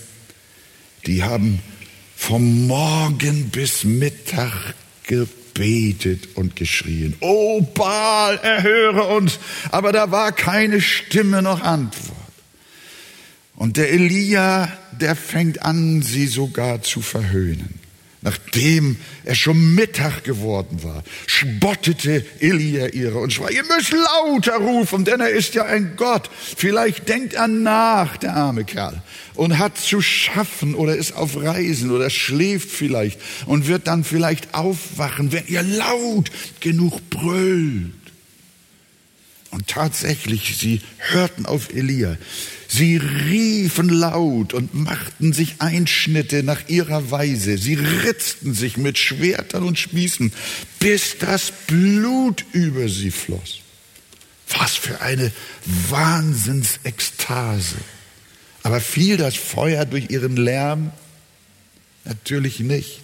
die 1.07 1.23
haben 1.23 1.63
vom 2.19 2.67
Morgen 2.67 3.49
bis 3.49 3.85
Mittag 3.85 4.75
gebetet 5.05 6.29
und 6.35 6.57
geschrien. 6.57 7.17
Oh 7.21 7.63
Baal, 7.63 8.37
erhöre 8.43 9.05
uns. 9.05 9.39
Aber 9.71 9.93
da 9.93 10.11
war 10.11 10.33
keine 10.33 10.83
Stimme 10.83 11.41
noch 11.41 11.63
Antwort. 11.63 12.17
Und 13.55 13.79
der 13.79 13.93
Elia, 13.93 14.71
der 15.01 15.17
fängt 15.17 15.63
an, 15.63 16.03
sie 16.03 16.27
sogar 16.27 16.83
zu 16.83 17.01
verhöhnen. 17.01 17.78
Nachdem 18.21 18.97
es 19.25 19.39
schon 19.39 19.77
Mittag 19.77 20.25
geworden 20.25 20.83
war, 20.83 21.05
spottete 21.27 22.27
Elia 22.41 22.89
ihre 22.89 23.19
und 23.19 23.33
sprach, 23.33 23.51
ihr 23.51 23.63
müsst 23.63 23.93
lauter 23.93 24.57
rufen, 24.57 25.05
denn 25.05 25.21
er 25.21 25.31
ist 25.31 25.55
ja 25.55 25.65
ein 25.65 25.95
Gott. 25.97 26.29
Vielleicht 26.57 27.09
denkt 27.09 27.35
er 27.35 27.47
nach, 27.47 28.17
der 28.17 28.35
arme 28.35 28.65
Kerl, 28.65 29.03
und 29.35 29.59
hat 29.59 29.79
zu 29.79 30.03
schaffen 30.03 30.75
oder 30.75 30.97
ist 30.97 31.13
auf 31.13 31.37
Reisen 31.37 31.93
oder 31.93 32.11
schläft 32.11 32.71
vielleicht 32.71 33.21
und 33.47 33.69
wird 33.69 33.87
dann 33.87 34.03
vielleicht 34.03 34.53
aufwachen, 34.53 35.31
wenn 35.31 35.47
ihr 35.47 35.63
laut 35.63 36.33
genug 36.59 37.09
brüllt. 37.11 37.93
Und 39.51 39.69
tatsächlich, 39.69 40.57
sie 40.59 40.81
hörten 40.99 41.47
auf 41.47 41.73
Elia. 41.73 42.17
Sie 42.71 42.99
riefen 42.99 43.89
laut 43.89 44.53
und 44.53 44.75
machten 44.75 45.33
sich 45.33 45.55
Einschnitte 45.59 46.43
nach 46.43 46.69
ihrer 46.69 47.11
Weise. 47.11 47.57
Sie 47.57 47.75
ritzten 47.75 48.53
sich 48.53 48.77
mit 48.77 48.99
Schwertern 48.99 49.63
und 49.63 49.79
Spießen, 49.79 50.35
bis 50.79 51.17
das 51.19 51.51
Blut 51.67 52.45
über 52.53 52.91
sie 52.91 53.11
floss. 53.11 53.61
Was 54.51 54.77
für 54.77 55.01
eine 55.01 55.33
Wahnsinnsekstase. 55.89 57.77
Aber 58.63 58.83
fiel 58.83 59.17
das 59.17 59.35
Feuer 59.35 59.87
durch 59.87 60.11
ihren 60.11 60.37
Lärm? 60.37 60.91
Natürlich 62.05 62.61
nicht. 62.61 63.01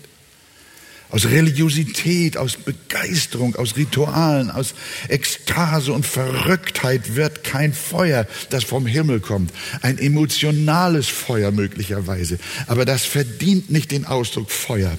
Aus 1.11 1.26
Religiosität, 1.26 2.37
aus 2.37 2.56
Begeisterung, 2.56 3.54
aus 3.54 3.76
Ritualen, 3.76 4.50
aus 4.50 4.75
Ekstase 5.08 5.92
und 5.92 6.04
Verrücktheit 6.04 7.14
wird 7.14 7.44
kein 7.44 7.73
Feuer, 7.73 8.26
das 8.50 8.64
vom 8.64 8.87
Himmel 8.87 9.20
kommt. 9.20 9.52
Ein 9.82 9.99
emotionales 9.99 11.06
Feuer 11.06 11.52
möglicherweise. 11.52 12.38
Aber 12.66 12.84
das 12.84 13.04
verdient 13.04 13.70
nicht 13.70 13.92
den 13.92 14.06
Ausdruck 14.06 14.50
Feuer. 14.50 14.96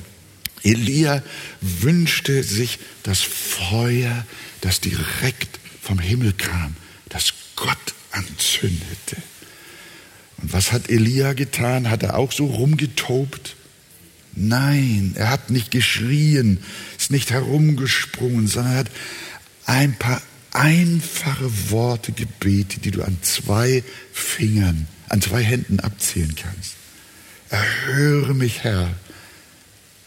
Elia 0.64 1.22
wünschte 1.62 2.44
sich 2.44 2.80
das 3.04 3.22
Feuer, 3.22 4.26
das 4.62 4.82
direkt 4.82 5.60
vom 5.82 6.00
Himmel 6.00 6.34
kam, 6.34 6.76
das 7.10 7.34
Gott 7.56 7.78
anzündete. 8.12 9.18
Und 10.42 10.54
was 10.54 10.72
hat 10.72 10.90
Elia 10.90 11.34
getan? 11.34 11.90
Hat 11.90 12.04
er 12.04 12.18
auch 12.18 12.32
so 12.32 12.46
rumgetobt? 12.46 13.55
Nein, 14.36 15.14
er 15.16 15.30
hat 15.30 15.50
nicht 15.50 15.72
geschrien, 15.72 16.64
ist 16.98 17.12
nicht 17.12 17.32
herumgesprungen, 17.32 18.48
sondern 18.48 18.74
er 18.74 18.80
hat 18.80 18.92
ein 19.66 19.98
paar 19.98 20.22
einfache 20.52 21.72
Worte 21.72 22.12
gebetet, 22.12 22.86
die 22.86 22.92
du 22.92 23.04
an 23.04 23.18
zwei 23.22 23.84
Fingern, 24.14 24.88
an 25.10 25.22
zwei 25.22 25.44
Händen 25.44 25.80
abzählen 25.80 26.36
kannst. 26.36 26.74
Erhöre 27.50 28.34
mich, 28.34 28.64
Herr, 28.64 28.94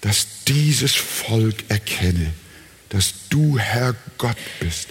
dass 0.01 0.27
dieses 0.47 0.95
Volk 0.95 1.65
erkenne, 1.69 2.33
dass 2.89 3.15
du 3.29 3.59
Herr 3.59 3.95
Gott 4.17 4.37
bist 4.61 4.89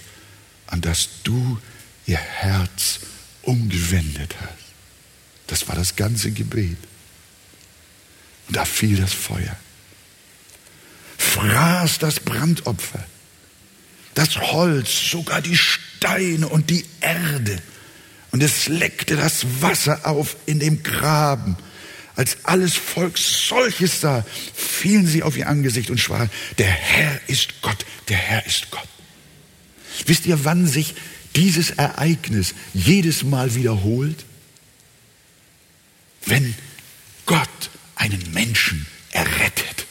und 0.71 0.85
dass 0.85 1.09
du 1.23 1.59
ihr 2.05 2.17
Herz 2.17 2.99
umgewendet 3.41 4.35
hast. 4.39 4.67
Das 5.47 5.67
war 5.67 5.75
das 5.75 5.95
ganze 5.95 6.31
Gebet. 6.31 6.77
Da 8.49 8.65
fiel 8.65 8.97
das 8.97 9.13
Feuer. 9.13 9.55
Fraß 11.17 11.99
das 11.99 12.19
Brandopfer, 12.19 13.05
das 14.13 14.37
Holz, 14.37 15.09
sogar 15.11 15.41
die 15.41 15.57
Steine 15.57 16.47
und 16.47 16.69
die 16.69 16.85
Erde. 17.01 17.61
Und 18.31 18.41
es 18.43 18.67
leckte 18.67 19.15
das 19.15 19.45
Wasser 19.61 20.05
auf 20.05 20.35
in 20.45 20.59
dem 20.59 20.83
Graben. 20.83 21.57
Als 22.15 22.37
alles 22.43 22.75
Volk 22.75 23.17
solches 23.17 24.01
sah, 24.01 24.25
fielen 24.55 25.05
sie 25.05 25.21
auf 25.21 25.37
ihr 25.37 25.47
Angesicht 25.47 25.91
und 25.91 25.99
sprachen, 25.99 26.31
der 26.57 26.67
Herr 26.67 27.19
ist 27.27 27.61
Gott, 27.61 27.85
der 28.09 28.17
Herr 28.17 28.45
ist 28.45 28.71
Gott. 28.71 28.87
Wisst 30.05 30.25
ihr, 30.25 30.43
wann 30.43 30.67
sich 30.67 30.95
dieses 31.35 31.71
Ereignis 31.71 32.55
jedes 32.73 33.23
Mal 33.23 33.53
wiederholt? 33.53 34.25
Wenn 36.25 36.55
Gott 37.25 37.69
einen 37.97 38.31
Menschen 38.33 38.85
errettet. 39.11 39.85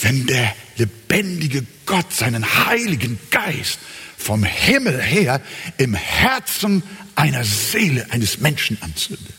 Wenn 0.00 0.26
der 0.26 0.54
lebendige 0.76 1.66
Gott 1.86 2.12
seinen 2.12 2.66
heiligen 2.66 3.18
Geist 3.30 3.78
vom 4.16 4.44
Himmel 4.44 5.00
her 5.00 5.40
im 5.78 5.94
Herzen 5.94 6.82
einer 7.14 7.44
Seele 7.44 8.10
eines 8.10 8.38
Menschen 8.38 8.80
anzündet. 8.82 9.34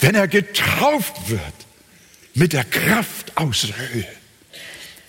Wenn 0.00 0.14
er 0.14 0.28
getauft 0.28 1.28
wird 1.28 1.42
mit 2.34 2.52
der 2.52 2.64
Kraft 2.64 3.36
aus 3.36 3.62
der 3.62 3.76
Höhe. 3.76 4.08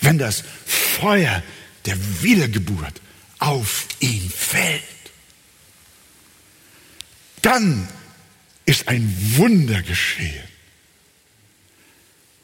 Wenn 0.01 0.17
das 0.17 0.43
Feuer 0.65 1.41
der 1.85 1.97
Wiedergeburt 2.21 3.01
auf 3.39 3.87
ihn 3.99 4.29
fällt. 4.29 4.83
Dann 7.41 7.87
ist 8.65 8.87
ein 8.87 9.13
Wunder 9.37 9.81
geschehen. 9.81 10.43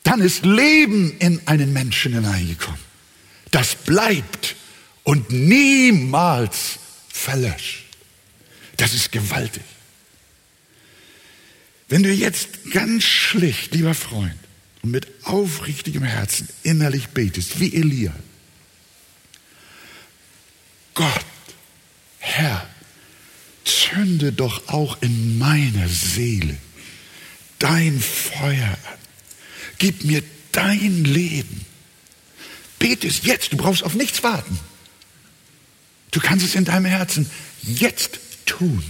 Dann 0.04 0.22
ist 0.22 0.46
Leben 0.46 1.18
in 1.20 1.42
einen 1.48 1.74
Menschen 1.74 2.14
hineingekommen. 2.14 2.80
Das 3.52 3.76
bleibt 3.76 4.56
und 5.04 5.30
niemals 5.30 6.80
verlöscht. 7.10 7.86
Das 8.78 8.94
ist 8.94 9.12
gewaltig. 9.12 9.64
Wenn 11.90 12.04
du 12.04 12.12
jetzt 12.12 12.72
ganz 12.72 13.04
schlicht, 13.04 13.74
lieber 13.74 13.94
Freund, 13.94 14.36
und 14.82 14.92
mit 14.92 15.08
aufrichtigem 15.24 16.04
Herzen 16.04 16.48
innerlich 16.64 17.08
betest, 17.10 17.60
wie 17.60 17.74
Elia, 17.74 18.14
Gott, 20.94 21.26
Herr, 22.20 22.68
zünde 23.68 24.32
doch 24.32 24.68
auch 24.68 25.02
in 25.02 25.38
meiner 25.38 25.88
Seele 25.88 26.58
dein 27.60 28.00
Feuer 28.00 28.70
an. 28.70 28.98
Gib 29.78 30.04
mir 30.04 30.24
dein 30.52 31.04
Leben. 31.04 31.66
Bete 32.80 33.08
es 33.08 33.24
jetzt, 33.24 33.54
du 33.54 33.58
brauchst 33.58 33.84
auf 33.84 33.94
nichts 33.94 34.24
warten. 34.24 34.60
Du 36.12 36.20
kannst 36.20 36.46
es 36.46 36.56
in 36.56 36.66
deinem 36.66 36.86
Herzen 36.86 37.30
jetzt 37.64 38.20
tun. 38.46 38.84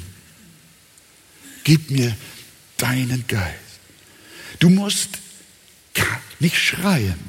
Gib 1.64 1.90
mir 1.90 2.16
deinen 2.78 3.26
Geist. 3.28 3.56
Du 4.60 4.70
musst 4.70 5.20
nicht 6.40 6.58
schreien, 6.58 7.20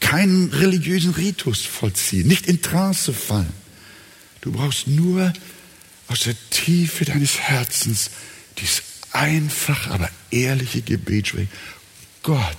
keinen 0.00 0.52
religiösen 0.52 1.12
Ritus 1.12 1.62
vollziehen, 1.62 2.28
nicht 2.28 2.46
in 2.46 2.62
Trance 2.62 3.12
fallen. 3.12 3.52
Du 4.40 4.52
brauchst 4.52 4.86
nur 4.86 5.32
aus 6.08 6.20
der 6.20 6.34
Tiefe 6.50 7.04
deines 7.04 7.38
Herzens 7.38 8.10
dieses 8.58 8.82
einfach, 9.12 9.88
aber 9.88 10.10
ehrliche 10.30 10.82
Gebet 10.82 11.28
sprechen. 11.28 11.50
Gott, 12.22 12.56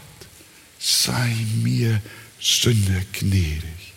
sei 0.79 1.35
mir 1.61 2.01
Sünder 2.39 3.01
gnädig. 3.13 3.93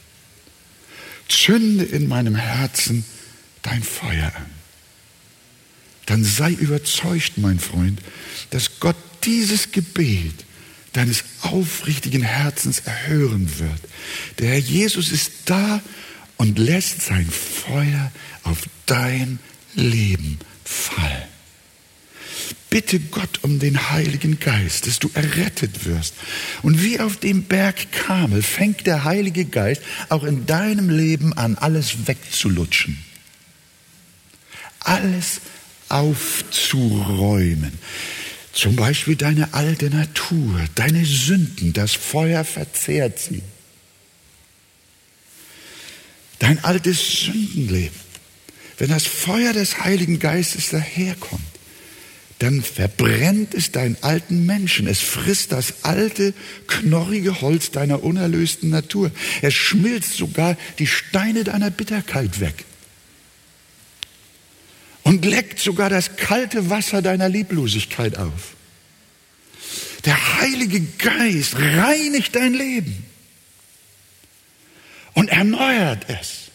Zünde 1.29 1.85
in 1.85 2.09
meinem 2.09 2.35
Herzen 2.35 3.05
dein 3.63 3.83
Feuer 3.83 4.33
an. 4.35 4.51
Dann 6.07 6.25
sei 6.25 6.51
überzeugt, 6.51 7.39
mein 7.39 7.61
Freund, 7.61 8.01
dass 8.51 8.81
Gott 8.81 8.97
dieses 9.25 9.71
Gebet 9.71 10.45
deines 10.93 11.25
aufrichtigen 11.41 12.23
Herzens 12.23 12.81
erhören 12.81 13.59
wird. 13.59 13.81
Der 14.39 14.51
Herr 14.51 14.59
Jesus 14.59 15.11
ist 15.11 15.33
da 15.47 15.81
und 16.37 16.59
lässt 16.59 17.03
sein 17.03 17.29
Feuer 17.29 18.11
auf 18.43 18.59
dein 18.87 19.39
Leben 19.75 20.39
fallen. 20.65 21.33
Bitte 22.71 22.99
Gott 23.01 23.41
um 23.43 23.59
den 23.59 23.91
Heiligen 23.91 24.41
Geist, 24.41 24.87
dass 24.87 24.99
du 24.99 25.11
errettet 25.13 25.85
wirst. 25.85 26.15
Und 26.63 26.83
wie 26.83 27.01
auf 27.01 27.19
dem 27.19 27.43
Berg 27.43 27.93
Kamel 27.93 28.43
fängt 28.43 28.87
der 28.87 29.05
Heilige 29.05 29.45
Geist 29.45 29.83
auch 30.09 30.25
in 30.25 30.47
deinem 30.47 30.89
Leben 30.89 31.35
an, 31.35 31.59
alles 31.59 32.07
wegzulutschen. 32.07 32.99
Alles 34.81 35.43
aufzuräumen. 35.91 37.79
Zum 38.55 38.75
Beispiel 38.75 39.17
deine 39.17 39.53
alte 39.53 39.91
Natur, 39.91 40.59
deine 40.75 41.05
Sünden, 41.05 41.75
das 41.75 41.93
Feuer 41.93 42.43
verzehrt 42.43 43.19
sie 43.19 43.43
dein 46.43 46.63
altes 46.65 47.21
Sündenleben, 47.21 47.97
wenn 48.79 48.89
das 48.89 49.07
Feuer 49.07 49.53
des 49.53 49.85
Heiligen 49.85 50.19
Geistes 50.19 50.71
daherkommt, 50.71 51.41
dann 52.41 52.63
verbrennt 52.63 53.55
es 53.55 53.71
deinen 53.71 53.97
alten 54.01 54.45
Menschen. 54.45 54.89
Es 54.89 54.99
frisst 54.99 55.53
das 55.53 55.85
alte, 55.85 56.35
knorrige 56.67 57.41
Holz 57.43 57.71
deiner 57.71 58.03
unerlösten 58.03 58.71
Natur. 58.71 59.13
Es 59.41 59.55
schmilzt 59.55 60.15
sogar 60.15 60.57
die 60.81 60.89
Steine 60.89 61.45
deiner 61.45 61.71
Bitterkeit 61.71 62.41
weg. 62.41 62.65
Und 65.05 65.25
leckt 65.25 65.61
sogar 65.61 65.91
das 65.91 66.17
kalte 66.17 66.69
Wasser 66.69 67.03
deiner 67.03 67.29
Lieblosigkeit 67.29 68.19
auf. 68.19 68.57
Der 70.05 70.41
Heilige 70.41 70.81
Geist 70.99 71.55
reinigt 71.57 72.35
dein 72.35 72.55
Leben 72.55 73.12
und 75.15 75.29
erneuert 75.29 76.09
es. 76.09 76.51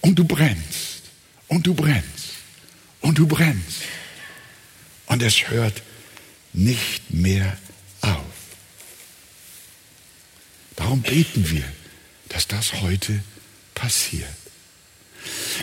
Und 0.00 0.18
du 0.18 0.24
brennst 0.24 1.02
und 1.48 1.66
du 1.66 1.74
brennst 1.74 2.30
und 3.00 3.18
du 3.18 3.26
brennst. 3.26 3.82
Und 5.06 5.22
es 5.22 5.48
hört 5.48 5.82
nicht 6.52 7.12
mehr 7.12 7.56
auf. 8.00 8.24
Darum 10.76 11.02
beten 11.02 11.50
wir, 11.50 11.64
dass 12.28 12.48
das 12.48 12.80
heute 12.80 13.22
passiert. 13.74 14.41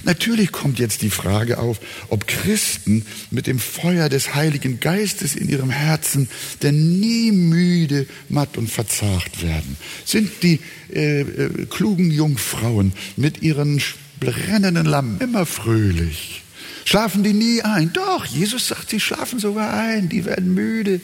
Natürlich 0.04 0.52
kommt 0.52 0.80
jetzt 0.80 1.02
die 1.02 1.10
Frage 1.10 1.58
auf, 1.58 1.80
ob 2.10 2.28
Christen 2.28 3.06
mit 3.32 3.48
dem 3.48 3.60
Feuer 3.60 4.10
des 4.10 4.36
Heiligen 4.36 4.80
Geistes 4.80 5.36
in 5.36 5.50
ihrem 5.50 5.70
Herzen 5.70 6.30
denn 6.62 7.00
nie 7.00 7.32
müde, 7.32 8.08
matt 8.30 8.58
und 8.58 8.70
verzagt 8.70 9.44
werden. 9.44 9.78
Sind 10.06 10.32
die 10.44 10.60
äh, 10.94 11.22
äh, 11.22 11.66
klugen 11.70 12.12
Jungfrauen 12.12 12.94
mit 13.18 13.42
ihren 13.42 13.82
brennenden 14.20 14.86
Lampen 14.86 15.22
immer 15.22 15.46
fröhlich? 15.46 16.44
Schlafen 16.86 17.24
die 17.24 17.34
nie 17.34 17.62
ein? 17.62 17.94
Doch, 17.94 18.26
Jesus 18.26 18.68
sagt, 18.68 18.90
sie 18.90 19.00
schlafen 19.00 19.40
sogar 19.40 19.74
ein, 19.74 20.10
die 20.10 20.26
werden 20.26 20.54
müde. 20.54 21.02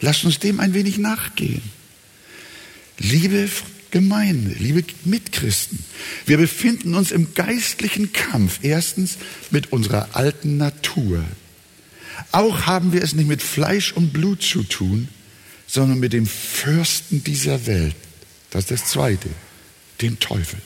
Lasst 0.00 0.24
uns 0.24 0.38
dem 0.38 0.60
ein 0.60 0.74
wenig 0.74 0.98
nachgehen. 0.98 1.62
Liebe 2.98 3.48
Gemeinde, 3.90 4.54
liebe 4.58 4.84
Mitchristen, 5.04 5.78
wir 6.26 6.38
befinden 6.38 6.94
uns 6.94 7.12
im 7.12 7.34
geistlichen 7.34 8.12
Kampf. 8.12 8.60
Erstens 8.62 9.16
mit 9.50 9.72
unserer 9.72 10.16
alten 10.16 10.56
Natur. 10.56 11.24
Auch 12.32 12.66
haben 12.66 12.92
wir 12.92 13.02
es 13.02 13.12
nicht 13.12 13.28
mit 13.28 13.42
Fleisch 13.42 13.92
und 13.92 14.12
Blut 14.12 14.42
zu 14.42 14.62
tun, 14.62 15.08
sondern 15.66 15.98
mit 15.98 16.12
dem 16.12 16.26
Fürsten 16.26 17.22
dieser 17.24 17.66
Welt. 17.66 17.94
Das 18.50 18.64
ist 18.64 18.70
das 18.70 18.84
Zweite, 18.86 19.28
dem 20.00 20.18
Teufel. 20.18 20.58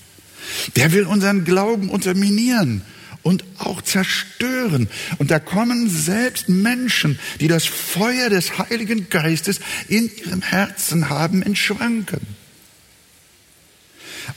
Der 0.77 0.93
will 0.93 1.05
unseren 1.05 1.45
Glauben 1.45 1.91
unterminieren 1.91 2.83
und 3.23 3.45
auch 3.59 3.83
zerstören. 3.83 4.89
Und 5.19 5.31
da 5.31 5.39
kommen 5.39 5.91
selbst 5.91 6.49
Menschen, 6.49 7.19
die 7.41 7.49
das 7.49 7.67
Feuer 7.67 8.31
des 8.31 8.59
Heiligen 8.59 9.09
Geistes 9.11 9.61
in 9.89 10.11
ihrem 10.17 10.43
Herzen 10.43 11.11
haben, 11.11 11.43
in 11.43 11.57
Schwanken. 11.57 12.40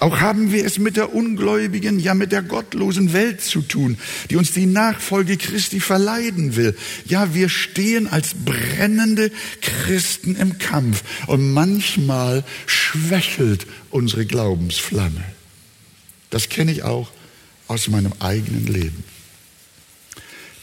Auch 0.04 0.20
haben 0.20 0.52
wir 0.52 0.66
es 0.66 0.80
mit 0.80 0.98
der 0.98 1.16
ungläubigen, 1.16 1.98
ja 1.98 2.14
mit 2.14 2.34
der 2.34 2.42
gottlosen 2.42 3.14
Welt 3.14 3.40
zu 3.40 3.62
tun, 3.62 3.98
die 4.30 4.36
uns 4.36 4.52
die 4.52 4.66
Nachfolge 4.66 5.38
Christi 5.38 5.80
verleiden 5.80 6.58
will. 6.58 6.76
Ja, 7.06 7.34
wir 7.34 7.48
stehen 7.48 8.08
als 8.08 8.34
brennende 8.34 9.32
Christen 9.62 10.36
im 10.36 10.58
Kampf 10.58 11.04
und 11.28 11.54
manchmal 11.54 12.44
schwächelt 12.66 13.66
unsere 13.92 14.26
Glaubensflamme. 14.26 15.24
Das 16.32 16.50
kenne 16.50 16.74
ich 16.74 16.84
auch 16.84 17.10
aus 17.70 17.88
meinem 17.88 18.12
eigenen 18.20 18.68
Leben. 18.68 19.06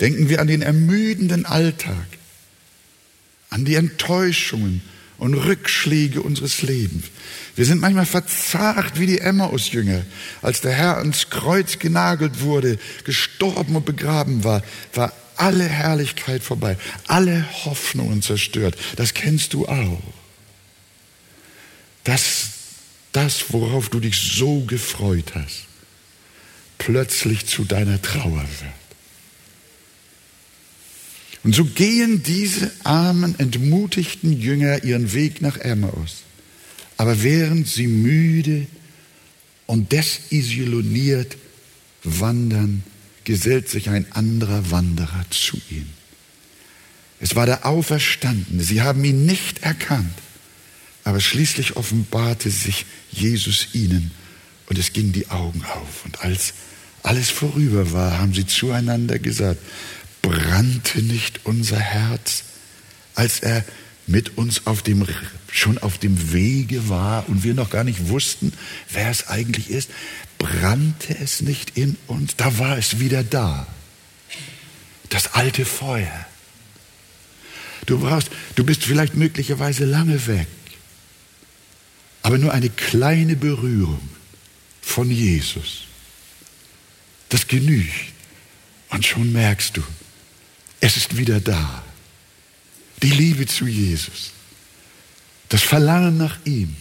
Denken 0.01 0.29
wir 0.29 0.43
an 0.43 0.49
den 0.49 0.61
ermüdenden 0.61 1.47
Alltag, 1.47 2.07
an 3.49 3.65
die 3.65 3.77
Enttäuschungen 3.77 4.83
und 5.21 5.35
Rückschläge 5.35 6.23
unseres 6.23 6.63
Lebens. 6.63 7.05
Wir 7.55 7.67
sind 7.67 7.81
manchmal 7.81 8.07
verzagt 8.07 8.99
wie 8.99 9.07
die 9.07 9.19
Emmaus-Jünger. 9.19 10.05
Als 10.41 10.63
der 10.63 10.73
Herr 10.73 10.97
ans 10.97 11.29
Kreuz 11.31 11.79
genagelt 11.79 12.41
wurde, 12.41 12.79
gestorben 13.05 13.77
und 13.77 13.85
begraben 13.85 14.45
war, 14.45 14.63
war 14.95 15.13
alle 15.37 15.65
Herrlichkeit 15.65 16.43
vorbei, 16.43 16.77
alle 17.07 17.47
Hoffnungen 17.65 18.23
zerstört. 18.23 18.77
Das 18.97 19.15
kennst 19.15 19.53
du 19.53 19.67
auch. 19.67 20.03
Dass 22.05 22.51
das, 23.13 23.53
worauf 23.53 23.91
du 23.91 24.01
dich 24.01 24.17
so 24.17 24.61
gefreut 24.61 25.33
hast, 25.35 25.67
plötzlich 26.79 27.47
zu 27.47 27.65
deiner 27.65 28.01
Trauer 28.01 28.45
wird. 28.61 28.80
Und 31.43 31.55
so 31.55 31.65
gehen 31.65 32.23
diese 32.23 32.71
armen, 32.85 33.39
entmutigten 33.39 34.39
Jünger 34.39 34.85
ihren 34.85 35.13
Weg 35.13 35.41
nach 35.41 35.57
Emmaus. 35.57 36.23
Aber 36.97 37.23
während 37.23 37.67
sie 37.67 37.87
müde 37.87 38.67
und 39.67 39.91
desillusioniert 39.93 41.37
wandern, 42.05 42.83
gesellt 43.25 43.69
sich 43.69 43.89
ein 43.89 44.11
anderer 44.13 44.71
Wanderer 44.71 45.25
zu 45.31 45.57
ihnen. 45.71 45.93
Es 47.21 47.37
war 47.37 47.47
der 47.47 47.67
Auferstandene. 47.67 48.63
Sie 48.63 48.83
haben 48.83 49.05
ihn 49.05 49.25
nicht 49.27 49.63
erkannt. 49.63 50.15
Aber 51.05 51.21
schließlich 51.21 51.77
offenbarte 51.77 52.51
sich 52.51 52.87
Jesus 53.11 53.69
ihnen 53.73 54.11
und 54.67 54.79
es 54.79 54.93
gingen 54.93 55.13
die 55.13 55.29
Augen 55.29 55.65
auf. 55.65 56.05
Und 56.05 56.21
als 56.23 56.55
alles 57.03 57.31
vorüber 57.31 57.93
war, 57.93 58.19
haben 58.19 58.35
sie 58.35 58.47
zueinander 58.47 59.19
gesagt, 59.19 59.61
brannte 60.23 61.03
nicht 61.03 61.41
unser 61.45 61.79
Herz, 61.79 62.45
als 63.15 63.41
er 63.41 63.65
mit 64.07 64.37
uns 64.37 64.67
auf 64.67 64.83
dem, 64.83 65.07
schon 65.51 65.79
auf 65.79 65.99
dem 65.99 66.33
Wege 66.33 66.89
war 66.89 67.29
und 67.29 67.45
wir 67.45 67.55
noch 67.55 67.71
gar 67.71 67.85
nicht 67.85 68.09
wussten, 68.09 68.53
wer 68.91 69.11
es 69.11 69.29
eigentlich 69.29 69.71
ist, 69.71 69.91
brannte 70.39 71.17
es 71.19 71.43
nicht 71.43 71.77
in 71.77 71.97
uns, 72.07 72.37
da 72.37 72.59
war 72.59 72.77
es 72.77 72.99
wieder 72.99 73.23
da. 73.23 73.67
Das 75.11 75.35
alte 75.35 75.65
Feuer. 75.65 76.27
Du 77.87 77.99
brauchst, 77.99 78.31
du 78.55 78.65
bist 78.65 78.85
vielleicht 78.85 79.15
möglicherweise 79.15 79.85
lange 79.85 80.27
weg, 80.27 80.49
aber 82.23 82.39
nur 82.39 82.53
eine 82.53 82.71
kleine 82.71 83.37
Berührung 83.37 84.09
von 84.81 85.11
Jesus. 85.11 85.85
Das 87.29 87.47
genügt. 87.47 87.93
Und 88.91 89.07
schon 89.07 89.33
merkst 89.33 89.77
du, 89.77 89.83
es 90.81 90.97
ist 90.97 91.17
wieder 91.17 91.41
da. 91.41 91.83
Die 93.03 93.11
Liebe 93.11 93.47
zu 93.47 93.67
Jesus, 93.67 94.33
das 95.49 95.63
Verlangen 95.63 96.17
nach 96.17 96.39
ihm, 96.45 96.77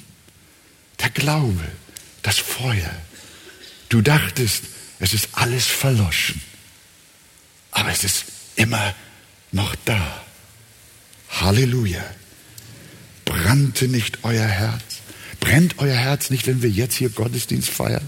der 0.99 1.09
Glaube, 1.09 1.63
das 2.21 2.37
Feuer. 2.37 2.91
Du 3.87 4.01
dachtest, 4.01 4.63
es 4.99 5.13
ist 5.13 5.29
alles 5.33 5.65
verloschen, 5.65 6.41
aber 7.71 7.91
es 7.91 8.03
ist 8.03 8.25
immer 8.55 8.93
noch 9.51 9.75
da. 9.85 10.25
Halleluja. 11.29 12.03
Brannte 13.23 13.87
nicht 13.87 14.23
euer 14.23 14.47
Herz? 14.47 14.83
Brennt 15.39 15.77
euer 15.77 15.95
Herz 15.95 16.29
nicht, 16.29 16.47
wenn 16.47 16.61
wir 16.61 16.69
jetzt 16.69 16.95
hier 16.95 17.09
Gottesdienst 17.09 17.69
feiern? 17.69 18.07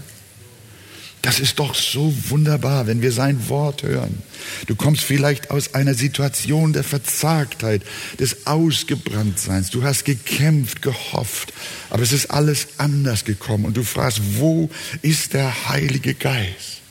Das 1.22 1.38
ist 1.38 1.60
doch 1.60 1.76
so 1.76 2.12
wunderbar, 2.30 2.88
wenn 2.88 3.00
wir 3.00 3.12
sein 3.12 3.48
Wort 3.48 3.84
hören. 3.84 4.22
Du 4.66 4.74
kommst 4.74 5.04
vielleicht 5.04 5.52
aus 5.52 5.72
einer 5.72 5.94
Situation 5.94 6.72
der 6.72 6.82
Verzagtheit, 6.82 7.82
des 8.18 8.48
Ausgebranntseins. 8.48 9.70
Du 9.70 9.84
hast 9.84 10.04
gekämpft, 10.04 10.82
gehofft, 10.82 11.52
aber 11.90 12.02
es 12.02 12.12
ist 12.12 12.32
alles 12.32 12.66
anders 12.78 13.24
gekommen. 13.24 13.66
Und 13.66 13.76
du 13.76 13.84
fragst, 13.84 14.20
wo 14.38 14.68
ist 15.00 15.32
der 15.32 15.68
Heilige 15.68 16.14
Geist? 16.14 16.81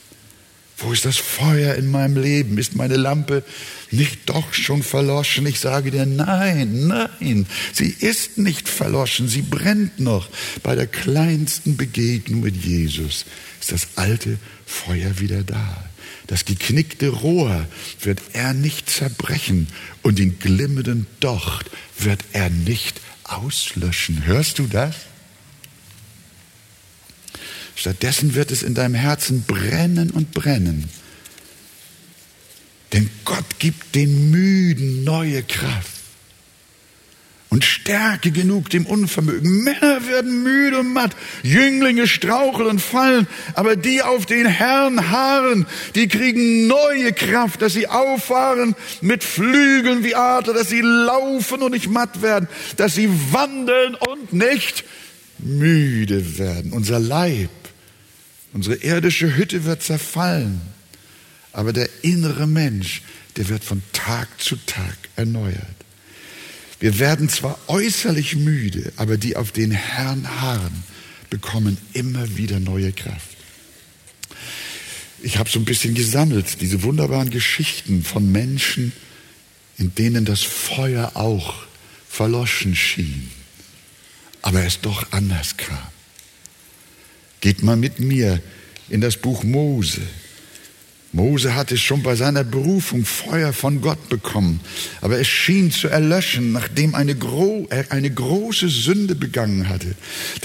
Wo 0.82 0.92
ist 0.92 1.04
das 1.04 1.16
Feuer 1.16 1.74
in 1.74 1.90
meinem 1.90 2.20
Leben? 2.20 2.58
Ist 2.58 2.76
meine 2.76 2.96
Lampe 2.96 3.44
nicht 3.90 4.20
doch 4.26 4.52
schon 4.52 4.82
verloschen? 4.82 5.46
Ich 5.46 5.60
sage 5.60 5.90
dir, 5.90 6.06
nein, 6.06 6.86
nein, 6.86 7.46
sie 7.72 7.94
ist 8.00 8.38
nicht 8.38 8.68
verloschen, 8.68 9.28
sie 9.28 9.42
brennt 9.42 10.00
noch 10.00 10.28
bei 10.62 10.74
der 10.74 10.86
kleinsten 10.86 11.76
Begegnung 11.76 12.40
mit 12.40 12.56
Jesus 12.56 13.24
ist 13.62 13.72
das 13.72 13.88
alte 13.96 14.38
Feuer 14.66 15.20
wieder 15.20 15.44
da. 15.44 15.84
Das 16.26 16.44
geknickte 16.44 17.08
Rohr 17.08 17.66
wird 18.00 18.20
er 18.32 18.54
nicht 18.54 18.90
zerbrechen 18.90 19.68
und 20.02 20.18
den 20.18 20.38
glimmenden 20.38 21.06
Docht 21.20 21.70
wird 21.98 22.20
er 22.32 22.50
nicht 22.50 23.00
auslöschen. 23.24 24.26
Hörst 24.26 24.58
du 24.58 24.66
das? 24.66 24.96
Stattdessen 27.74 28.34
wird 28.34 28.50
es 28.50 28.62
in 28.62 28.74
deinem 28.74 28.94
Herzen 28.94 29.42
brennen 29.42 30.10
und 30.10 30.32
brennen. 30.32 30.88
Denn 32.92 33.08
Gott 33.24 33.58
gibt 33.58 33.94
den 33.94 34.30
Müden 34.30 35.04
neue 35.04 35.42
Kraft 35.42 36.02
und 37.52 37.66
Stärke 37.66 38.30
genug 38.30 38.70
dem 38.70 38.86
Unvermögen. 38.86 39.62
Männer 39.62 40.06
werden 40.08 40.42
müde 40.42 40.78
und 40.78 40.94
matt, 40.94 41.14
Jünglinge 41.42 42.06
straucheln 42.06 42.66
und 42.66 42.80
fallen, 42.80 43.26
aber 43.52 43.76
die 43.76 44.00
auf 44.02 44.24
den 44.24 44.46
Herrn 44.46 45.10
harren, 45.10 45.66
die 45.94 46.08
kriegen 46.08 46.66
neue 46.66 47.12
Kraft, 47.12 47.60
dass 47.60 47.74
sie 47.74 47.88
auffahren 47.88 48.74
mit 49.02 49.22
Flügeln 49.22 50.02
wie 50.02 50.14
Adler, 50.14 50.54
dass 50.54 50.70
sie 50.70 50.80
laufen 50.80 51.60
und 51.60 51.72
nicht 51.72 51.90
matt 51.90 52.22
werden, 52.22 52.48
dass 52.76 52.94
sie 52.94 53.10
wandeln 53.32 53.96
und 53.96 54.32
nicht 54.32 54.84
müde 55.38 56.38
werden. 56.38 56.72
Unser 56.72 57.00
Leib, 57.00 57.50
unsere 58.52 58.76
irdische 58.76 59.36
Hütte 59.36 59.64
wird 59.64 59.82
zerfallen, 59.82 60.60
aber 61.52 61.72
der 61.72 61.88
innere 62.02 62.46
Mensch, 62.46 63.02
der 63.36 63.48
wird 63.48 63.64
von 63.64 63.82
Tag 63.92 64.28
zu 64.40 64.56
Tag 64.66 64.96
erneuert. 65.16 65.76
Wir 66.80 66.98
werden 66.98 67.28
zwar 67.28 67.58
äußerlich 67.68 68.36
müde, 68.36 68.92
aber 68.96 69.16
die 69.16 69.36
auf 69.36 69.52
den 69.52 69.70
Herrn 69.70 70.40
harren, 70.40 70.82
bekommen 71.30 71.78
immer 71.92 72.36
wieder 72.36 72.60
neue 72.60 72.92
Kraft. 72.92 73.36
Ich 75.22 75.38
habe 75.38 75.48
so 75.48 75.60
ein 75.60 75.64
bisschen 75.64 75.94
gesammelt, 75.94 76.60
diese 76.60 76.82
wunderbaren 76.82 77.30
Geschichten 77.30 78.02
von 78.02 78.30
Menschen, 78.32 78.92
in 79.78 79.94
denen 79.94 80.24
das 80.24 80.42
Feuer 80.42 81.12
auch 81.14 81.54
verloschen 82.08 82.74
schien, 82.74 83.30
aber 84.42 84.64
es 84.64 84.80
doch 84.80 85.12
anders 85.12 85.56
kam. 85.56 85.78
Geht 87.42 87.64
mal 87.64 87.76
mit 87.76 87.98
mir 87.98 88.40
in 88.88 89.00
das 89.00 89.16
Buch 89.16 89.42
Mose. 89.42 90.00
Mose 91.10 91.56
hatte 91.56 91.76
schon 91.76 92.02
bei 92.04 92.14
seiner 92.14 92.44
Berufung 92.44 93.04
Feuer 93.04 93.52
von 93.52 93.80
Gott 93.82 94.08
bekommen, 94.08 94.60
aber 95.00 95.18
es 95.18 95.26
schien 95.26 95.72
zu 95.72 95.88
erlöschen, 95.88 96.52
nachdem 96.52 96.94
eine 96.94 97.16
gro 97.16 97.66
er 97.68 97.90
eine 97.90 98.10
große 98.10 98.68
Sünde 98.68 99.16
begangen 99.16 99.68
hatte. 99.68 99.94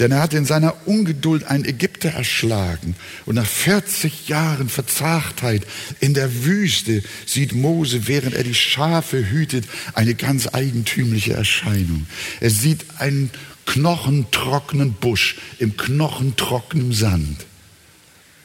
Denn 0.00 0.10
er 0.10 0.20
hatte 0.20 0.36
in 0.36 0.44
seiner 0.44 0.74
Ungeduld 0.86 1.44
einen 1.44 1.64
Ägypter 1.64 2.10
erschlagen 2.10 2.96
und 3.26 3.36
nach 3.36 3.46
40 3.46 4.28
Jahren 4.28 4.68
Verzagtheit 4.68 5.64
in 6.00 6.14
der 6.14 6.44
Wüste 6.44 7.02
sieht 7.26 7.54
Mose, 7.54 8.08
während 8.08 8.34
er 8.34 8.44
die 8.44 8.54
Schafe 8.54 9.30
hütet, 9.30 9.66
eine 9.94 10.16
ganz 10.16 10.48
eigentümliche 10.52 11.32
Erscheinung. 11.32 12.06
Er 12.40 12.50
sieht 12.50 12.84
einen 12.98 13.30
knochentrockenen 13.68 14.94
Busch 14.94 15.36
im 15.58 15.76
knochentrockenen 15.76 16.92
Sand 16.92 17.44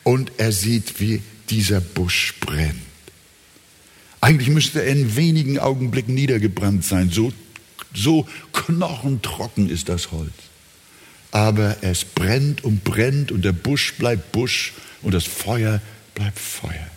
und 0.04 0.34
er 0.38 0.52
sieht, 0.52 1.00
wie 1.00 1.22
dieser 1.50 1.80
Busch 1.80 2.34
brennt. 2.42 2.82
Eigentlich 4.20 4.50
müsste 4.50 4.84
er 4.84 4.92
in 4.92 5.16
wenigen 5.16 5.60
Augenblicken 5.60 6.14
niedergebrannt 6.14 6.84
sein. 6.84 7.10
So, 7.10 7.32
so 7.94 8.28
knochentrocken 8.52 9.70
ist 9.70 9.88
das 9.88 10.12
Holz. 10.12 10.34
Aber 11.32 11.78
es 11.82 12.04
brennt 12.04 12.64
und 12.64 12.84
brennt 12.84 13.32
und 13.32 13.44
der 13.46 13.54
Busch 13.54 13.94
bleibt 13.96 14.34
Busch 14.34 14.74
und 15.02 15.14
das 15.14 15.24
Feuer 15.24 15.82
bleibt 16.16 16.40
Feuer. 16.40 16.90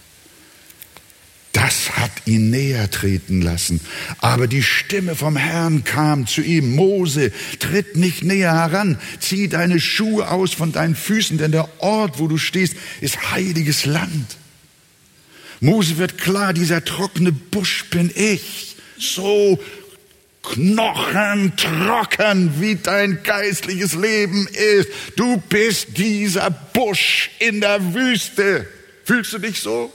Das 1.67 1.97
hat 1.97 2.13
ihn 2.27 2.51
näher 2.51 2.89
treten 2.93 3.43
lassen. 3.43 3.81
Aber 4.21 4.47
die 4.47 4.63
Stimme 4.63 5.17
vom 5.17 5.35
Herrn 5.35 5.83
kam 5.83 6.29
zu 6.29 6.41
ihm. 6.41 6.77
Mose, 6.77 7.33
tritt 7.59 7.97
nicht 7.97 8.23
näher 8.23 8.55
heran. 8.55 9.01
Zieh 9.19 9.49
deine 9.49 9.81
Schuhe 9.81 10.31
aus 10.31 10.55
von 10.55 10.71
deinen 10.71 10.95
Füßen, 10.95 11.39
denn 11.39 11.51
der 11.51 11.69
Ort, 11.83 12.21
wo 12.21 12.29
du 12.29 12.39
stehst, 12.39 12.77
ist 13.01 13.33
heiliges 13.33 13.85
Land. 13.85 14.37
Mose 15.59 15.99
wird 15.99 16.19
klar, 16.19 16.53
dieser 16.53 16.85
trockene 16.85 17.33
Busch 17.33 17.87
bin 17.91 18.13
ich. 18.15 18.77
So 18.97 19.59
knochentrocken, 20.45 22.61
wie 22.61 22.77
dein 22.77 23.25
geistliches 23.25 23.95
Leben 23.95 24.47
ist. 24.47 24.89
Du 25.17 25.43
bist 25.49 25.99
dieser 25.99 26.49
Busch 26.49 27.33
in 27.41 27.61
der 27.61 27.93
Wüste. 27.93 28.69
Fühlst 29.05 29.33
du 29.33 29.41
dich 29.41 29.59
so? 29.59 29.93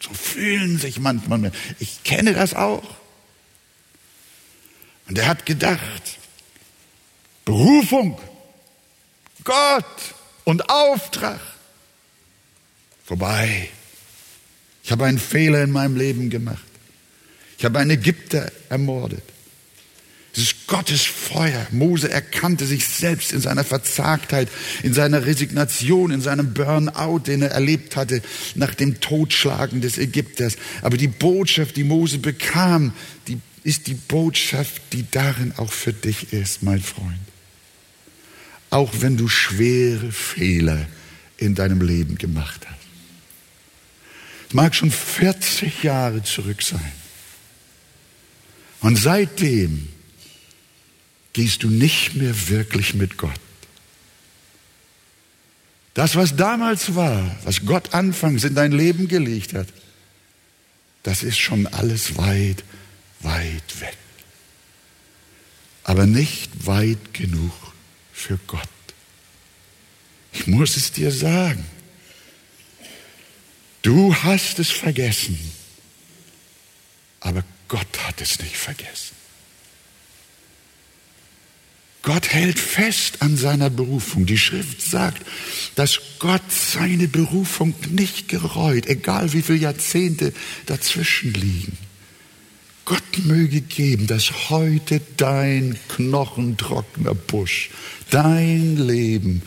So 0.00 0.12
fühlen 0.12 0.78
sich 0.78 0.98
manchmal. 0.98 1.52
Ich 1.78 2.02
kenne 2.04 2.34
das 2.34 2.54
auch. 2.54 2.96
Und 5.06 5.18
er 5.18 5.26
hat 5.26 5.46
gedacht, 5.46 6.18
Berufung, 7.44 8.18
Gott 9.44 10.14
und 10.44 10.70
Auftrag. 10.70 11.40
Vorbei. 13.04 13.68
Ich 14.82 14.92
habe 14.92 15.04
einen 15.04 15.18
Fehler 15.18 15.62
in 15.62 15.70
meinem 15.70 15.96
Leben 15.96 16.30
gemacht. 16.30 16.64
Ich 17.58 17.64
habe 17.64 17.78
einen 17.78 17.90
Ägypter 17.90 18.50
ermordet. 18.68 19.22
Es 20.36 20.42
ist 20.42 20.66
Gottes 20.66 21.02
Feuer. 21.02 21.64
Mose 21.70 22.10
erkannte 22.10 22.66
sich 22.66 22.86
selbst 22.86 23.32
in 23.32 23.40
seiner 23.40 23.62
Verzagtheit, 23.62 24.48
in 24.82 24.92
seiner 24.92 25.26
Resignation, 25.26 26.10
in 26.10 26.20
seinem 26.20 26.54
Burnout, 26.54 27.20
den 27.20 27.42
er 27.42 27.52
erlebt 27.52 27.94
hatte 27.94 28.20
nach 28.56 28.74
dem 28.74 29.00
Totschlagen 29.00 29.80
des 29.80 29.96
Ägypters. 29.96 30.56
Aber 30.82 30.96
die 30.96 31.06
Botschaft, 31.06 31.76
die 31.76 31.84
Mose 31.84 32.18
bekam, 32.18 32.92
die 33.28 33.38
ist 33.62 33.86
die 33.86 33.94
Botschaft, 33.94 34.82
die 34.92 35.06
darin 35.08 35.54
auch 35.56 35.72
für 35.72 35.92
dich 35.92 36.32
ist, 36.32 36.64
mein 36.64 36.82
Freund. 36.82 37.14
Auch 38.70 38.92
wenn 39.00 39.16
du 39.16 39.28
schwere 39.28 40.10
Fehler 40.10 40.86
in 41.36 41.54
deinem 41.54 41.80
Leben 41.80 42.18
gemacht 42.18 42.66
hast. 42.66 42.78
Es 44.48 44.54
mag 44.54 44.74
schon 44.74 44.90
40 44.90 45.84
Jahre 45.84 46.24
zurück 46.24 46.60
sein. 46.60 46.92
Und 48.80 48.96
seitdem 48.98 49.88
gehst 51.34 51.62
du 51.62 51.68
nicht 51.68 52.14
mehr 52.14 52.48
wirklich 52.48 52.94
mit 52.94 53.18
Gott. 53.18 53.40
Das, 55.92 56.16
was 56.16 56.34
damals 56.34 56.94
war, 56.94 57.36
was 57.44 57.66
Gott 57.66 57.92
anfangs 57.92 58.44
in 58.44 58.54
dein 58.54 58.72
Leben 58.72 59.06
gelegt 59.06 59.52
hat, 59.52 59.68
das 61.04 61.22
ist 61.22 61.38
schon 61.38 61.66
alles 61.66 62.16
weit, 62.16 62.64
weit 63.20 63.80
weg. 63.80 63.96
Aber 65.84 66.06
nicht 66.06 66.66
weit 66.66 67.12
genug 67.12 67.52
für 68.12 68.38
Gott. 68.46 68.68
Ich 70.32 70.46
muss 70.46 70.76
es 70.76 70.92
dir 70.92 71.12
sagen. 71.12 71.64
Du 73.82 74.14
hast 74.14 74.58
es 74.58 74.70
vergessen, 74.70 75.38
aber 77.20 77.44
Gott 77.68 77.98
hat 78.06 78.20
es 78.20 78.38
nicht 78.40 78.56
vergessen. 78.56 79.13
Gott 82.04 82.28
hält 82.28 82.58
fest 82.58 83.22
an 83.22 83.38
seiner 83.38 83.70
Berufung. 83.70 84.26
Die 84.26 84.38
Schrift 84.38 84.82
sagt, 84.82 85.24
dass 85.74 85.98
Gott 86.18 86.42
seine 86.50 87.08
Berufung 87.08 87.74
nicht 87.90 88.28
gereut, 88.28 88.86
egal 88.86 89.32
wie 89.32 89.40
viele 89.40 89.58
Jahrzehnte 89.58 90.34
dazwischen 90.66 91.32
liegen. 91.32 91.78
Gott 92.84 93.24
möge 93.24 93.62
geben, 93.62 94.06
dass 94.06 94.50
heute 94.50 95.00
dein 95.16 95.78
knochentrockener 95.88 97.14
Busch, 97.14 97.70
dein 98.10 98.76
Leben 98.76 99.40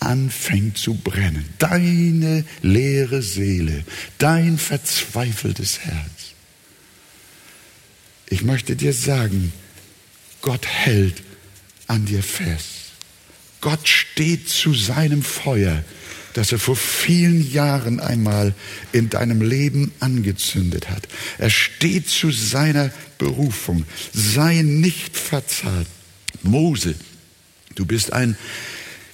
anfängt 0.00 0.78
zu 0.78 0.94
brennen. 0.94 1.44
Deine 1.60 2.44
leere 2.62 3.22
Seele, 3.22 3.84
dein 4.18 4.58
verzweifeltes 4.58 5.78
Herz. 5.80 6.34
Ich 8.28 8.42
möchte 8.42 8.74
dir 8.74 8.92
sagen, 8.92 9.52
Gott 10.40 10.66
hält 10.66 11.22
an 11.90 12.06
dir 12.06 12.22
fest. 12.22 12.92
Gott 13.60 13.88
steht 13.88 14.48
zu 14.48 14.72
seinem 14.72 15.22
Feuer, 15.22 15.84
das 16.34 16.52
er 16.52 16.60
vor 16.60 16.76
vielen 16.76 17.50
Jahren 17.52 17.98
einmal 17.98 18.54
in 18.92 19.10
deinem 19.10 19.42
Leben 19.42 19.90
angezündet 19.98 20.88
hat. 20.88 21.08
Er 21.38 21.50
steht 21.50 22.08
zu 22.08 22.30
seiner 22.30 22.92
Berufung. 23.18 23.84
Sei 24.12 24.62
nicht 24.62 25.16
verzahlt. 25.16 25.88
Mose, 26.42 26.94
du 27.74 27.84
bist 27.84 28.12
ein 28.12 28.36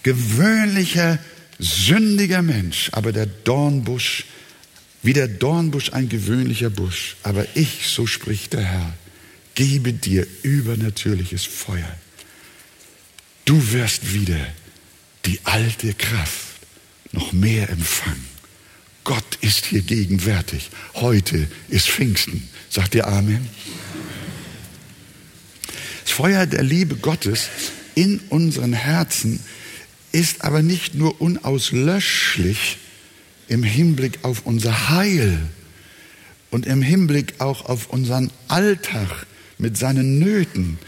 gewöhnlicher, 0.03 1.19
sündiger 1.59 2.43
Mensch, 2.43 2.91
aber 2.93 3.13
der 3.13 3.27
Dornbusch, 3.27 4.27
wie 5.03 5.15
der 5.15 5.29
Dornbusch 5.29 5.95
ein 5.95 6.11
gewöhnlicher 6.11 6.71
Busch. 6.71 7.17
Aber 7.23 7.47
ich, 7.55 7.89
so 7.89 8.07
spricht 8.07 8.53
der 8.53 8.65
Herr, 8.65 8.93
gebe 9.55 9.95
dir 9.95 10.27
übernatürliches 10.43 11.45
Feuer 11.47 11.97
Du 13.47 13.73
wirst 13.73 14.13
wieder 14.13 14.45
die 15.25 15.39
alte 15.45 15.95
Kraft 15.95 16.59
noch 17.13 17.33
mehr 17.33 17.71
empfangen. 17.71 18.27
Gott 19.05 19.39
ist 19.41 19.67
hier 19.67 19.83
gegenwärtig. 19.83 20.69
Heute 20.95 21.47
ist 21.69 21.89
Pfingsten. 21.89 22.49
Sagt 22.69 22.97
ihr 22.97 23.07
Amen? 23.07 23.49
Das 26.03 26.11
Feuer 26.11 26.47
der 26.47 26.65
Liebe 26.65 26.97
Gottes 26.97 27.49
in 27.95 28.19
unseren 28.31 28.73
Herzen 28.73 29.39
ist 30.11 30.43
aber 30.43 30.63
nicht 30.63 30.97
nur 30.97 31.21
unauslöschlich 31.21 32.79
im 33.47 33.63
Hinblick 33.63 34.19
auf 34.23 34.45
unser 34.45 34.89
Heil 34.89 35.39
und 36.51 36.67
im 36.67 36.83
Hinblick 36.83 37.35
auch 37.39 37.67
auf 37.67 37.91
unseren 37.91 38.33
Alltag 38.49 39.27
mit 39.57 39.77
seinen 39.77 40.19
Nöten, 40.19 40.79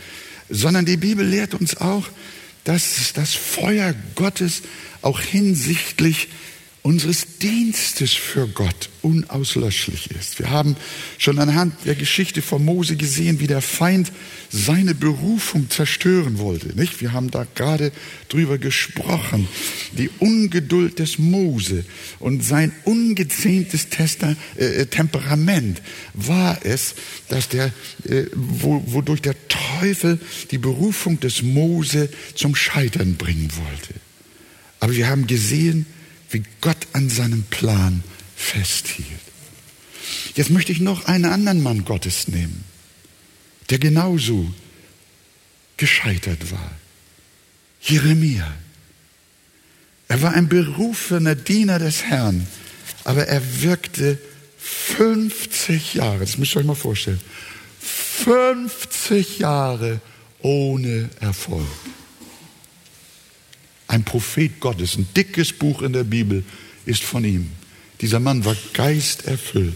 sondern 0.50 0.86
die 0.86 0.96
Bibel 0.96 1.24
lehrt 1.24 1.54
uns 1.54 1.76
auch, 1.76 2.08
dass 2.68 3.14
das 3.14 3.32
Feuer 3.32 3.94
Gottes 4.14 4.60
auch 5.00 5.20
hinsichtlich 5.20 6.28
unseres 6.82 7.38
Dienstes 7.38 8.12
für 8.12 8.46
Gott 8.46 8.88
unauslöschlich 9.02 10.10
ist. 10.10 10.38
Wir 10.38 10.50
haben 10.50 10.76
schon 11.18 11.38
anhand 11.38 11.74
der 11.84 11.94
Geschichte 11.94 12.40
von 12.40 12.64
Mose 12.64 12.96
gesehen, 12.96 13.40
wie 13.40 13.46
der 13.46 13.60
Feind 13.60 14.12
seine 14.50 14.94
Berufung 14.94 15.68
zerstören 15.70 16.38
wollte. 16.38 16.68
Nicht? 16.76 17.00
Wir 17.00 17.12
haben 17.12 17.30
da 17.30 17.46
gerade 17.54 17.92
drüber 18.28 18.58
gesprochen. 18.58 19.48
Die 19.92 20.08
Ungeduld 20.18 20.98
des 20.98 21.18
Mose 21.18 21.84
und 22.18 22.44
sein 22.44 22.72
ungezähmtes 22.84 23.88
Tester, 23.88 24.36
äh, 24.56 24.86
Temperament 24.86 25.82
war 26.14 26.58
es, 26.64 26.94
dass 27.28 27.48
der, 27.48 27.72
äh, 28.04 28.24
wo, 28.34 28.82
wodurch 28.86 29.20
der 29.20 29.36
Teufel 29.48 30.18
die 30.50 30.58
Berufung 30.58 31.20
des 31.20 31.42
Mose 31.42 32.08
zum 32.34 32.54
Scheitern 32.54 33.16
bringen 33.16 33.50
wollte. 33.56 33.94
Aber 34.80 34.94
wir 34.94 35.08
haben 35.08 35.26
gesehen, 35.26 35.86
wie 36.30 36.42
Gott 36.60 36.86
an 36.92 37.08
seinem 37.08 37.44
Plan 37.44 38.02
festhielt. 38.36 39.06
Jetzt 40.34 40.50
möchte 40.50 40.72
ich 40.72 40.80
noch 40.80 41.06
einen 41.06 41.26
anderen 41.26 41.62
Mann 41.62 41.84
Gottes 41.84 42.28
nehmen, 42.28 42.64
der 43.70 43.78
genauso 43.78 44.52
gescheitert 45.76 46.50
war. 46.50 46.70
Jeremia. 47.80 48.52
Er 50.08 50.22
war 50.22 50.32
ein 50.32 50.48
berufener 50.48 51.34
Diener 51.34 51.78
des 51.78 52.04
Herrn, 52.04 52.46
aber 53.04 53.26
er 53.26 53.62
wirkte 53.62 54.18
50 54.58 55.94
Jahre, 55.94 56.20
das 56.20 56.38
müsst 56.38 56.54
ihr 56.54 56.60
euch 56.60 56.66
mal 56.66 56.74
vorstellen, 56.74 57.20
50 57.80 59.38
Jahre 59.38 60.00
ohne 60.40 61.10
Erfolg 61.20 61.66
ein 63.88 64.04
Prophet 64.04 64.60
Gottes, 64.60 64.96
ein 64.96 65.08
dickes 65.16 65.52
Buch 65.52 65.82
in 65.82 65.92
der 65.92 66.04
Bibel 66.04 66.44
ist 66.86 67.02
von 67.02 67.24
ihm. 67.24 67.50
Dieser 68.00 68.20
Mann 68.20 68.44
war 68.44 68.56
geisterfüllt. 68.74 69.74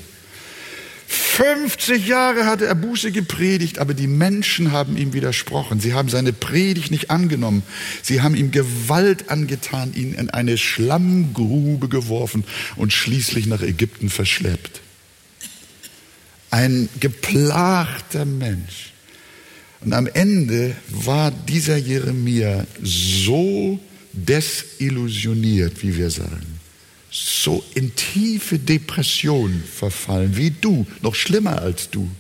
50 1.13 2.07
Jahre 2.07 2.47
hatte 2.47 2.67
er 2.67 2.75
Buße 2.75 3.13
gepredigt, 3.13 3.79
aber 3.79 3.93
die 3.93 4.07
Menschen 4.07 4.73
haben 4.73 4.97
ihm 4.97 5.13
widersprochen. 5.13 5.81
Sie 5.81 5.93
haben 5.93 6.09
seine 6.09 6.33
Predigt 6.33 6.91
nicht 6.91 7.11
angenommen. 7.11 7.63
Sie 8.03 8.23
haben 8.23 8.35
ihm 8.35 8.51
Gewalt 8.51 9.29
angetan, 9.29 9.93
ihn 9.95 10.15
in 10.15 10.31
eine 10.31 10.57
Schlammgrube 10.57 11.89
geworfen 11.89 12.45
und 12.77 12.93
schließlich 12.93 13.47
nach 13.47 13.61
Ägypten 13.61 14.09
verschleppt. 14.09 14.81
Ein 16.51 16.89
geplagter 17.01 18.25
Mensch. 18.25 18.93
Und 19.81 19.93
am 19.95 20.07
Ende 20.07 20.77
war 20.89 21.31
dieser 21.31 21.77
Jeremia 21.77 22.67
so 22.83 23.81
desillusioniert, 24.13 25.83
wie 25.83 25.97
wir 25.97 26.11
sagen, 26.11 26.61
so 27.11 27.63
in 27.75 27.95
tiefe 27.95 28.59
Depression 28.59 29.63
verfallen, 29.75 30.37
wie 30.37 30.51
du, 30.51 30.87
noch 31.03 31.15
schlimmer 31.15 31.61
als 31.61 31.91
du, 31.91 32.11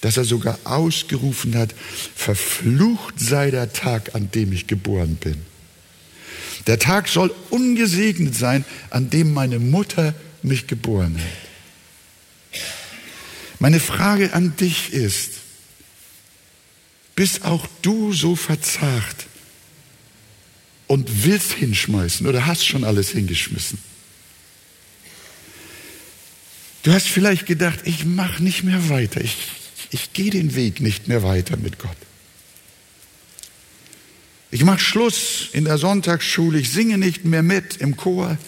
dass 0.00 0.16
er 0.16 0.24
sogar 0.24 0.58
ausgerufen 0.64 1.56
hat, 1.56 1.74
verflucht 2.14 3.18
sei 3.18 3.50
der 3.50 3.72
Tag, 3.72 4.14
an 4.14 4.30
dem 4.30 4.52
ich 4.52 4.66
geboren 4.66 5.16
bin. 5.16 5.36
Der 6.66 6.78
Tag 6.78 7.08
soll 7.08 7.34
ungesegnet 7.50 8.34
sein, 8.34 8.64
an 8.90 9.10
dem 9.10 9.32
meine 9.32 9.58
Mutter 9.58 10.14
mich 10.42 10.66
geboren 10.66 11.16
hat. 11.18 12.60
Meine 13.60 13.80
Frage 13.80 14.32
an 14.34 14.56
dich 14.56 14.92
ist, 14.92 15.30
bist 17.14 17.44
auch 17.44 17.66
du 17.82 18.12
so 18.12 18.36
verzagt, 18.36 19.26
und 20.94 21.24
willst 21.24 21.54
hinschmeißen 21.54 22.24
oder 22.24 22.46
hast 22.46 22.64
schon 22.64 22.84
alles 22.84 23.10
hingeschmissen. 23.10 23.80
Du 26.84 26.92
hast 26.92 27.08
vielleicht 27.08 27.46
gedacht, 27.46 27.80
ich 27.82 28.04
mache 28.04 28.40
nicht 28.40 28.62
mehr 28.62 28.88
weiter, 28.88 29.20
ich, 29.20 29.36
ich 29.90 30.12
gehe 30.12 30.30
den 30.30 30.54
Weg 30.54 30.80
nicht 30.80 31.08
mehr 31.08 31.24
weiter 31.24 31.56
mit 31.56 31.80
Gott. 31.80 31.96
Ich 34.52 34.62
mache 34.62 34.78
Schluss 34.78 35.48
in 35.52 35.64
der 35.64 35.78
Sonntagsschule, 35.78 36.60
ich 36.60 36.70
singe 36.70 36.96
nicht 36.96 37.24
mehr 37.24 37.42
mit 37.42 37.78
im 37.78 37.96
Chor, 37.96 38.38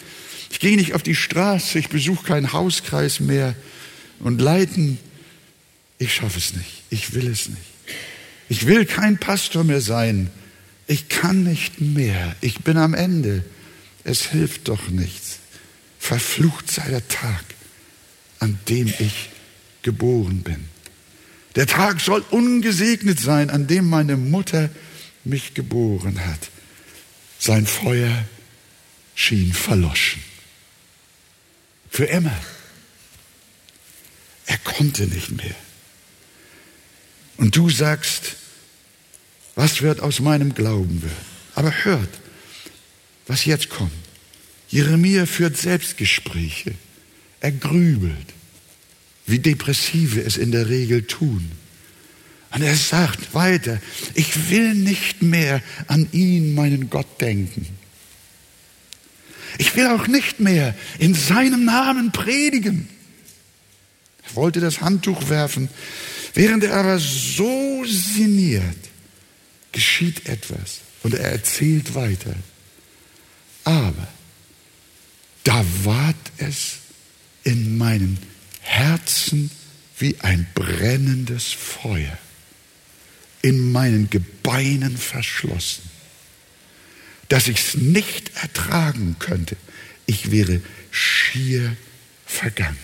ich 0.49 0.61
gehe 0.61 0.77
nicht 0.77 0.93
auf 0.93 1.03
die 1.03 1.15
Straße, 1.15 1.77
ich 1.77 1.89
besuche 1.89 2.25
keinen 2.25 2.53
Hauskreis 2.53 3.19
mehr. 3.19 3.55
Und 4.21 4.39
leiten, 4.39 4.99
ich 5.99 6.15
schaffe 6.15 6.37
es 6.39 6.53
nicht, 6.53 6.83
ich 6.91 7.13
will 7.13 7.27
es 7.27 7.49
nicht. 7.49 7.61
Ich 8.47 8.67
will 8.67 8.85
kein 8.85 9.17
Pastor 9.17 9.65
mehr 9.65 9.81
sein, 9.81 10.29
ich 10.87 11.09
kann 11.09 11.43
nicht 11.43 11.81
mehr, 11.81 12.35
ich 12.41 12.59
bin 12.61 12.77
am 12.77 12.93
Ende, 12.93 13.43
es 14.03 14.25
hilft 14.27 14.69
doch 14.69 14.87
nichts. 14.87 15.39
Verflucht 15.99 16.71
sei 16.71 16.87
der 16.89 17.07
Tag, 17.07 17.43
an 18.39 18.57
dem 18.69 18.87
ich 18.99 19.29
geboren 19.81 20.41
bin. 20.43 20.65
Der 21.55 21.67
Tag 21.67 21.99
soll 21.99 22.23
ungesegnet 22.29 23.19
sein, 23.19 23.49
an 23.49 23.67
dem 23.67 23.89
meine 23.89 24.15
Mutter 24.15 24.69
mich 25.25 25.53
geboren 25.53 26.25
hat. 26.25 26.49
Sein 27.39 27.65
Feuer 27.65 28.25
schien 29.15 29.51
verloschen. 29.51 30.23
Für 31.89 32.05
immer. 32.05 32.37
Er 34.45 34.57
konnte 34.59 35.07
nicht 35.07 35.31
mehr. 35.31 35.55
Und 37.37 37.55
du 37.55 37.69
sagst, 37.69 38.37
was 39.57 39.81
wird 39.81 40.01
aus 40.01 40.19
meinem 40.19 40.53
Glauben 40.53 41.01
werden? 41.01 41.25
Aber 41.55 41.73
hört, 41.83 42.09
was 43.25 43.43
jetzt 43.43 43.69
kommt. 43.69 43.91
Jeremia 44.69 45.25
führt 45.25 45.57
Selbstgespräche. 45.57 46.75
Er 47.39 47.51
grübelt, 47.51 48.33
wie 49.25 49.39
Depressive 49.39 50.21
es 50.21 50.37
in 50.37 50.51
der 50.51 50.69
Regel 50.69 51.07
tun. 51.07 51.51
Und 52.51 52.61
er 52.61 52.75
sagt 52.75 53.33
weiter, 53.33 53.81
ich 54.13 54.51
will 54.51 54.75
nicht 54.75 55.23
mehr 55.23 55.63
an 55.87 56.07
ihn, 56.11 56.53
meinen 56.53 56.91
Gott, 56.91 57.19
denken. 57.19 57.65
Ich 59.57 59.75
will 59.75 59.87
auch 59.87 60.05
nicht 60.05 60.39
mehr 60.39 60.75
in 60.99 61.15
seinem 61.15 61.65
Namen 61.65 62.11
predigen. 62.11 62.87
Er 64.29 64.35
wollte 64.35 64.59
das 64.59 64.81
Handtuch 64.81 65.29
werfen, 65.29 65.67
während 66.35 66.63
er 66.63 66.75
aber 66.75 66.99
so 66.99 67.83
sinniert, 67.85 68.86
geschieht 69.71 70.27
etwas. 70.27 70.79
Und 71.03 71.13
er 71.13 71.31
erzählt 71.31 71.95
weiter. 71.95 72.35
Aber 73.63 74.07
da 75.43 75.65
ward 75.83 76.15
es 76.37 76.79
in 77.43 77.77
meinem 77.77 78.17
Herzen 78.61 79.49
wie 79.99 80.19
ein 80.19 80.47
brennendes 80.53 81.53
Feuer, 81.53 82.17
in 83.41 83.71
meinen 83.71 84.09
Gebeinen 84.09 84.97
verschlossen, 84.97 85.83
dass 87.29 87.47
ich 87.47 87.59
es 87.59 87.75
nicht 87.75 88.35
ertragen 88.35 89.15
könnte. 89.19 89.57
Ich 90.05 90.31
wäre 90.31 90.61
schier 90.91 91.75
vergangen. 92.25 92.77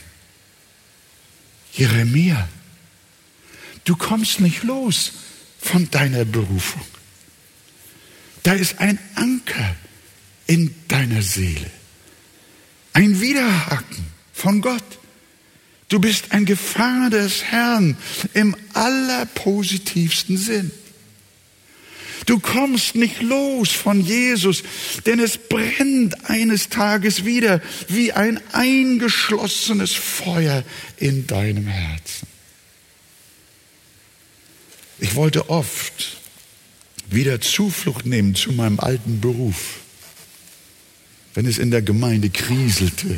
Jeremia, 1.74 2.48
du 3.84 3.96
kommst 3.96 4.40
nicht 4.40 4.64
los 4.64 5.12
von 5.64 5.90
deiner 5.90 6.26
Berufung. 6.26 6.86
Da 8.44 8.54
ist 8.54 8.80
ein 8.80 9.00
Anker 9.16 9.76
in 10.46 10.76
deiner 10.90 11.22
Seele, 11.22 11.72
ein 12.92 13.22
Widerhaken 13.22 14.06
von 14.34 14.62
Gott. 14.62 14.84
Du 15.88 16.00
bist 16.00 16.32
ein 16.32 16.46
Gefangener 16.46 17.10
des 17.12 17.44
Herrn 17.44 17.98
im 18.34 18.56
allerpositivsten 18.74 20.38
Sinn. 20.38 20.72
Du 22.26 22.40
kommst 22.40 22.96
nicht 22.96 23.22
los 23.22 23.72
von 23.72 24.02
Jesus, 24.02 24.64
denn 25.06 25.20
es 25.20 25.38
brennt 25.38 26.30
eines 26.30 26.70
Tages 26.70 27.26
wieder 27.26 27.62
wie 27.90 28.14
ein 28.14 28.40
eingeschlossenes 28.54 29.94
Feuer 29.94 30.64
in 30.98 31.28
deinem 31.28 31.68
Herzen. 31.68 32.33
Ich 35.04 35.16
wollte 35.16 35.50
oft 35.50 36.16
wieder 37.10 37.42
Zuflucht 37.42 38.06
nehmen 38.06 38.36
zu 38.36 38.54
meinem 38.54 38.80
alten 38.80 39.20
Beruf, 39.20 39.82
wenn 41.34 41.46
es 41.46 41.58
in 41.58 41.72
der 41.72 41.82
Gemeinde 41.82 42.30
kriselte. 42.30 43.18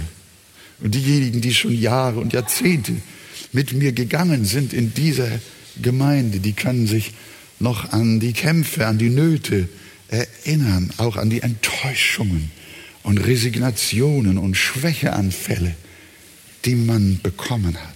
Und 0.80 0.96
diejenigen, 0.96 1.42
die 1.42 1.54
schon 1.54 1.80
Jahre 1.80 2.22
und 2.22 2.34
Jahrzehnte 2.34 2.94
mit 3.52 3.74
mir 3.74 3.92
gegangen 3.92 4.46
sind 4.46 4.74
in 4.74 4.96
dieser 4.96 5.30
Gemeinde, 5.80 6.40
die 6.40 6.54
können 6.54 6.88
sich 6.88 7.14
noch 7.60 7.92
an 7.94 8.20
die 8.20 8.34
Kämpfe, 8.34 8.88
an 8.88 8.98
die 8.98 9.12
Nöte 9.12 9.70
erinnern, 10.08 10.92
auch 10.98 11.18
an 11.18 11.30
die 11.30 11.42
Enttäuschungen 11.42 12.50
und 13.04 13.20
Resignationen 13.20 14.40
und 14.40 14.56
Schwächeanfälle, 14.56 15.76
die 16.66 16.74
man 16.74 17.20
bekommen 17.22 17.78
hat. 17.78 17.96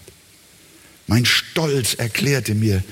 Mein 1.08 1.26
Stolz 1.26 1.96
erklärte 1.96 2.54
mir, 2.54 2.84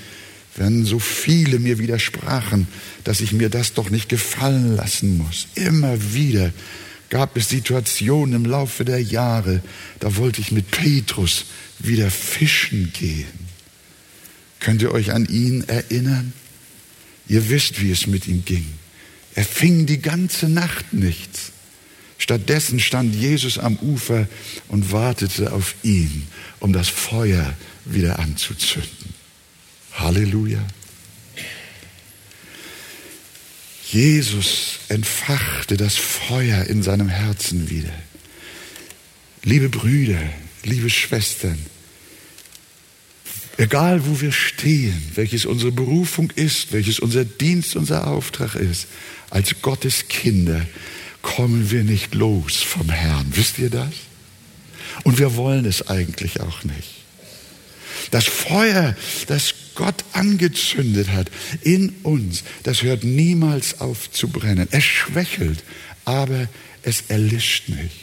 wenn 0.58 0.84
so 0.84 0.98
viele 0.98 1.58
mir 1.60 1.78
widersprachen, 1.78 2.66
dass 3.04 3.20
ich 3.20 3.32
mir 3.32 3.48
das 3.48 3.74
doch 3.74 3.90
nicht 3.90 4.08
gefallen 4.08 4.76
lassen 4.76 5.16
muss. 5.16 5.46
Immer 5.54 6.12
wieder 6.12 6.52
gab 7.10 7.36
es 7.36 7.48
Situationen 7.48 8.34
im 8.34 8.44
Laufe 8.44 8.84
der 8.84 9.00
Jahre, 9.00 9.62
da 10.00 10.16
wollte 10.16 10.40
ich 10.40 10.52
mit 10.52 10.70
Petrus 10.70 11.46
wieder 11.78 12.10
fischen 12.10 12.92
gehen. 12.92 13.48
Könnt 14.60 14.82
ihr 14.82 14.92
euch 14.92 15.12
an 15.12 15.26
ihn 15.26 15.64
erinnern? 15.68 16.32
Ihr 17.28 17.48
wisst, 17.48 17.80
wie 17.80 17.92
es 17.92 18.06
mit 18.06 18.26
ihm 18.26 18.44
ging. 18.44 18.66
Er 19.34 19.44
fing 19.44 19.86
die 19.86 20.02
ganze 20.02 20.48
Nacht 20.48 20.92
nichts. 20.92 21.52
Stattdessen 22.18 22.80
stand 22.80 23.14
Jesus 23.14 23.58
am 23.58 23.76
Ufer 23.76 24.26
und 24.66 24.90
wartete 24.90 25.52
auf 25.52 25.76
ihn, 25.84 26.26
um 26.58 26.72
das 26.72 26.88
Feuer 26.88 27.54
wieder 27.84 28.18
anzuzünden. 28.18 29.17
Halleluja. 29.98 30.64
Jesus 33.90 34.80
entfachte 34.88 35.76
das 35.76 35.96
Feuer 35.96 36.64
in 36.64 36.82
seinem 36.82 37.08
Herzen 37.08 37.70
wieder. 37.70 37.92
Liebe 39.44 39.68
Brüder, 39.70 40.20
liebe 40.62 40.90
Schwestern, 40.90 41.58
egal 43.56 44.06
wo 44.06 44.20
wir 44.20 44.32
stehen, 44.32 45.02
welches 45.14 45.46
unsere 45.46 45.72
Berufung 45.72 46.30
ist, 46.32 46.72
welches 46.72 46.98
unser 46.98 47.24
Dienst, 47.24 47.76
unser 47.76 48.06
Auftrag 48.06 48.56
ist, 48.56 48.88
als 49.30 49.62
Gottes 49.62 50.08
Kinder 50.08 50.66
kommen 51.22 51.70
wir 51.70 51.82
nicht 51.82 52.14
los 52.14 52.56
vom 52.56 52.90
Herrn. 52.90 53.26
Wisst 53.30 53.58
ihr 53.58 53.70
das? 53.70 53.92
Und 55.04 55.18
wir 55.18 55.34
wollen 55.36 55.64
es 55.64 55.88
eigentlich 55.88 56.40
auch 56.40 56.64
nicht. 56.64 56.98
Das 58.10 58.24
Feuer, 58.24 58.96
das 59.26 59.54
Gott 59.78 60.04
angezündet 60.12 61.10
hat 61.10 61.30
in 61.62 61.90
uns, 62.02 62.42
das 62.64 62.82
hört 62.82 63.04
niemals 63.04 63.80
auf 63.80 64.10
zu 64.10 64.26
brennen. 64.26 64.66
Es 64.72 64.82
schwächelt, 64.82 65.62
aber 66.04 66.48
es 66.82 67.04
erlischt 67.06 67.68
nicht. 67.68 67.94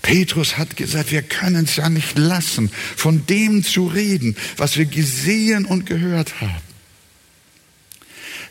Petrus 0.00 0.56
hat 0.56 0.76
gesagt, 0.76 1.10
wir 1.10 1.22
können 1.22 1.64
es 1.64 1.74
ja 1.74 1.88
nicht 1.88 2.16
lassen, 2.16 2.70
von 2.94 3.26
dem 3.26 3.64
zu 3.64 3.88
reden, 3.88 4.36
was 4.56 4.76
wir 4.76 4.84
gesehen 4.84 5.64
und 5.64 5.86
gehört 5.86 6.40
haben. 6.40 6.62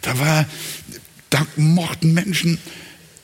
Da 0.02 0.20
war, 0.20 0.46
da 1.30 1.48
mochten 1.56 2.14
Menschen 2.14 2.58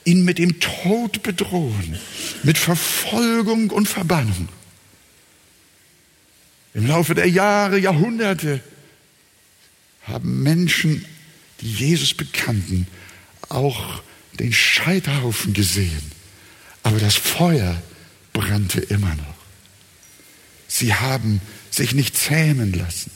ihn 0.06 0.24
mit 0.24 0.38
dem 0.38 0.62
Tod 0.62 1.22
bedrohen, 1.22 2.00
mit 2.44 2.58
Verfolgung 2.58 3.72
und 3.72 3.90
Verbannung. 3.90 4.48
Im 6.74 6.88
Laufe 6.88 7.14
der 7.14 7.30
Jahre, 7.30 7.78
Jahrhunderte 7.78 8.62
haben 10.04 10.44
Menschen, 10.44 11.06
die 11.62 11.72
Jesus 11.72 12.14
bekannten, 12.14 12.88
auch 13.50 14.02
den 14.40 14.52
Scheiterhaufen 14.52 15.54
gesehen. 15.54 16.12
Aber 16.82 17.00
das 17.00 17.16
Feuer 17.16 17.82
brannte 18.34 18.82
immer 18.82 19.14
noch. 19.16 19.36
Sie 20.68 20.94
haben 20.94 21.40
sich 21.70 21.94
nicht 21.94 22.18
zähmen 22.18 22.74
lassen. 22.74 23.12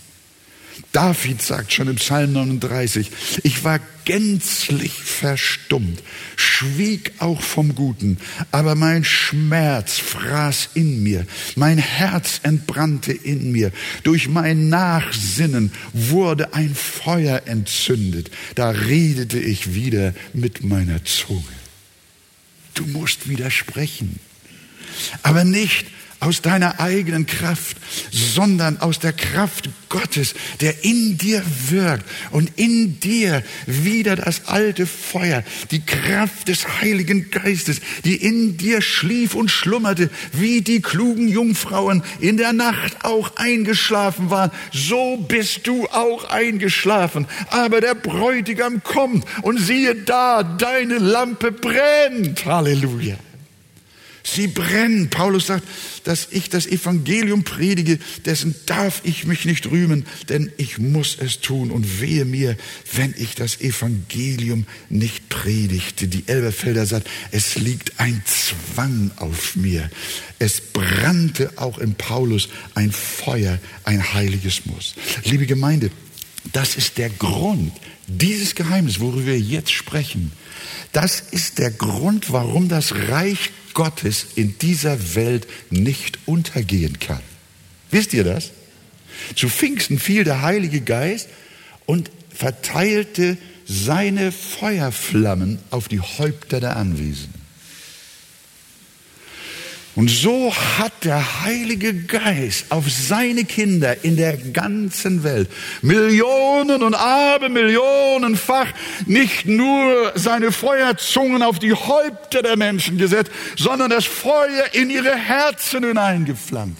David 0.91 1.41
sagt 1.41 1.73
schon 1.73 1.87
im 1.87 1.95
Psalm 1.95 2.33
39, 2.33 3.11
ich 3.43 3.63
war 3.63 3.79
gänzlich 4.05 4.93
verstummt, 4.93 6.01
schwieg 6.35 7.11
auch 7.19 7.41
vom 7.41 7.75
Guten, 7.75 8.17
aber 8.51 8.75
mein 8.75 9.03
Schmerz 9.03 9.97
fraß 9.99 10.69
in 10.75 11.03
mir, 11.03 11.25
mein 11.55 11.77
Herz 11.77 12.39
entbrannte 12.43 13.11
in 13.11 13.51
mir, 13.51 13.71
durch 14.03 14.29
mein 14.29 14.69
Nachsinnen 14.69 15.71
wurde 15.93 16.53
ein 16.53 16.73
Feuer 16.73 17.43
entzündet, 17.45 18.31
da 18.55 18.69
redete 18.69 19.39
ich 19.39 19.73
wieder 19.73 20.13
mit 20.33 20.63
meiner 20.63 21.03
Zunge. 21.03 21.43
Du 22.75 22.85
musst 22.85 23.27
widersprechen, 23.27 24.19
aber 25.21 25.43
nicht 25.43 25.87
aus 26.19 26.41
deiner 26.41 26.79
eigenen 26.79 27.25
Kraft, 27.25 27.77
sondern 28.11 28.79
aus 28.81 28.99
der 28.99 29.13
Kraft 29.13 29.69
Gottes, 29.89 30.33
der 30.61 30.83
in 30.83 31.17
dir 31.17 31.41
wirkt 31.69 32.05
und 32.31 32.51
in 32.57 32.99
dir 32.99 33.43
wieder 33.65 34.15
das 34.15 34.47
alte 34.47 34.85
Feuer, 34.85 35.43
die 35.71 35.81
Kraft 35.85 36.47
des 36.47 36.81
Heiligen 36.81 37.29
Geistes, 37.29 37.79
die 38.03 38.15
in 38.15 38.57
dir 38.57 38.81
schlief 38.81 39.35
und 39.35 39.49
schlummerte, 39.49 40.09
wie 40.33 40.61
die 40.61 40.81
klugen 40.81 41.27
Jungfrauen 41.27 42.03
in 42.19 42.37
der 42.37 42.53
Nacht 42.53 43.05
auch 43.05 43.35
eingeschlafen 43.37 44.29
waren, 44.29 44.51
so 44.73 45.17
bist 45.17 45.67
du 45.67 45.85
auch 45.87 46.29
eingeschlafen. 46.29 47.27
Aber 47.49 47.79
der 47.81 47.95
Bräutigam 47.95 48.83
kommt 48.83 49.25
und 49.43 49.59
siehe 49.59 49.95
da, 49.95 50.43
deine 50.43 50.97
Lampe 50.97 51.51
brennt. 51.51 52.45
Halleluja. 52.45 53.17
Sie 54.33 54.47
brennen. 54.47 55.09
Paulus 55.09 55.47
sagt, 55.47 55.65
dass 56.03 56.27
ich 56.31 56.49
das 56.49 56.67
Evangelium 56.67 57.43
predige, 57.43 57.97
dessen 58.25 58.55
darf 58.65 59.01
ich 59.03 59.25
mich 59.25 59.45
nicht 59.45 59.67
rühmen, 59.67 60.05
denn 60.27 60.51
ich 60.57 60.79
muss 60.79 61.17
es 61.19 61.39
tun 61.39 61.71
und 61.71 62.01
wehe 62.01 62.25
mir, 62.25 62.57
wenn 62.93 63.13
ich 63.17 63.35
das 63.35 63.61
Evangelium 63.61 64.65
nicht 64.89 65.29
predigte. 65.29 66.07
Die 66.07 66.27
Elberfelder 66.27 66.85
sagt, 66.85 67.09
es 67.31 67.55
liegt 67.55 67.99
ein 67.99 68.21
Zwang 68.25 69.11
auf 69.15 69.55
mir. 69.55 69.89
Es 70.39 70.59
brannte 70.61 71.51
auch 71.55 71.77
in 71.77 71.95
Paulus 71.95 72.49
ein 72.75 72.91
Feuer, 72.91 73.59
ein 73.85 74.13
heiliges 74.13 74.65
Muss. 74.65 74.95
Liebe 75.23 75.45
Gemeinde, 75.45 75.89
das 76.51 76.75
ist 76.75 76.97
der 76.97 77.09
Grund, 77.09 77.71
dieses 78.07 78.55
Geheimnis, 78.55 78.99
worüber 78.99 79.25
wir 79.25 79.39
jetzt 79.39 79.71
sprechen, 79.71 80.31
das 80.91 81.19
ist 81.19 81.59
der 81.59 81.71
Grund, 81.71 82.31
warum 82.31 82.69
das 82.69 82.93
Reich 83.09 83.51
Gottes 83.73 84.25
in 84.35 84.57
dieser 84.57 85.15
Welt 85.15 85.47
nicht 85.69 86.19
untergehen 86.25 86.99
kann. 86.99 87.21
Wisst 87.91 88.13
ihr 88.13 88.23
das? 88.23 88.51
Zu 89.35 89.49
Pfingsten 89.49 89.99
fiel 89.99 90.23
der 90.23 90.41
Heilige 90.41 90.81
Geist 90.81 91.29
und 91.85 92.11
verteilte 92.33 93.37
seine 93.65 94.31
Feuerflammen 94.31 95.59
auf 95.71 95.87
die 95.87 95.99
Häupter 95.99 96.59
der 96.59 96.77
Anwesenden. 96.77 97.36
Und 99.97 100.11
so 100.11 100.53
hat 100.53 101.05
der 101.05 101.41
Heilige 101.43 101.91
Geist 101.91 102.67
auf 102.69 102.87
seine 102.87 103.45
Kinder 103.45 104.03
in 104.03 104.15
der 104.15 104.37
ganzen 104.37 105.23
Welt 105.23 105.49
Millionen 105.81 106.83
und 106.83 106.93
Abermillionenfach 106.93 108.67
nicht 109.07 109.47
nur 109.47 110.11
seine 110.13 110.51
Feuerzungen 110.51 111.41
auf 111.41 111.57
die 111.57 111.73
Häupter 111.73 112.43
der 112.43 112.57
Menschen 112.57 112.99
gesetzt, 112.99 113.31
sondern 113.55 113.89
das 113.89 114.05
Feuer 114.05 114.65
in 114.73 114.91
ihre 114.91 115.15
Herzen 115.15 115.83
hineingepflanzt. 115.83 116.77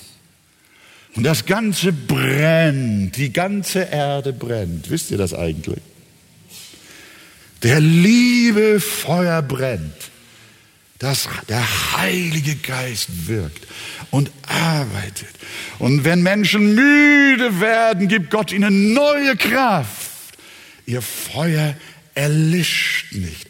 Und 1.15 1.24
das 1.24 1.47
Ganze 1.47 1.93
brennt, 1.93 3.18
die 3.18 3.34
ganze 3.34 3.80
Erde 3.80 4.32
brennt. 4.32 4.91
Wisst 4.91 5.09
ihr 5.09 5.18
das 5.18 5.34
eigentlich? 5.34 5.82
Der 7.63 7.80
liebe 7.80 8.80
Feuer 8.80 9.41
brennt 9.41 10.11
dass 11.00 11.30
der 11.48 11.64
Heilige 11.98 12.56
Geist 12.56 13.28
wirkt 13.28 13.68
und 14.10 14.32
arbeitet. 14.48 15.30
Und 15.80 16.04
wenn 16.04 16.24
Menschen 16.24 16.74
müde 16.74 17.60
werden, 17.60 18.08
gibt 18.08 18.32
Gott 18.32 18.52
ihnen 18.52 18.93
neue 18.93 19.36
Kraft. 19.36 20.12
Ihr 20.86 21.02
Feuer 21.02 21.76
erlischt 22.16 23.14
nicht. 23.14 23.48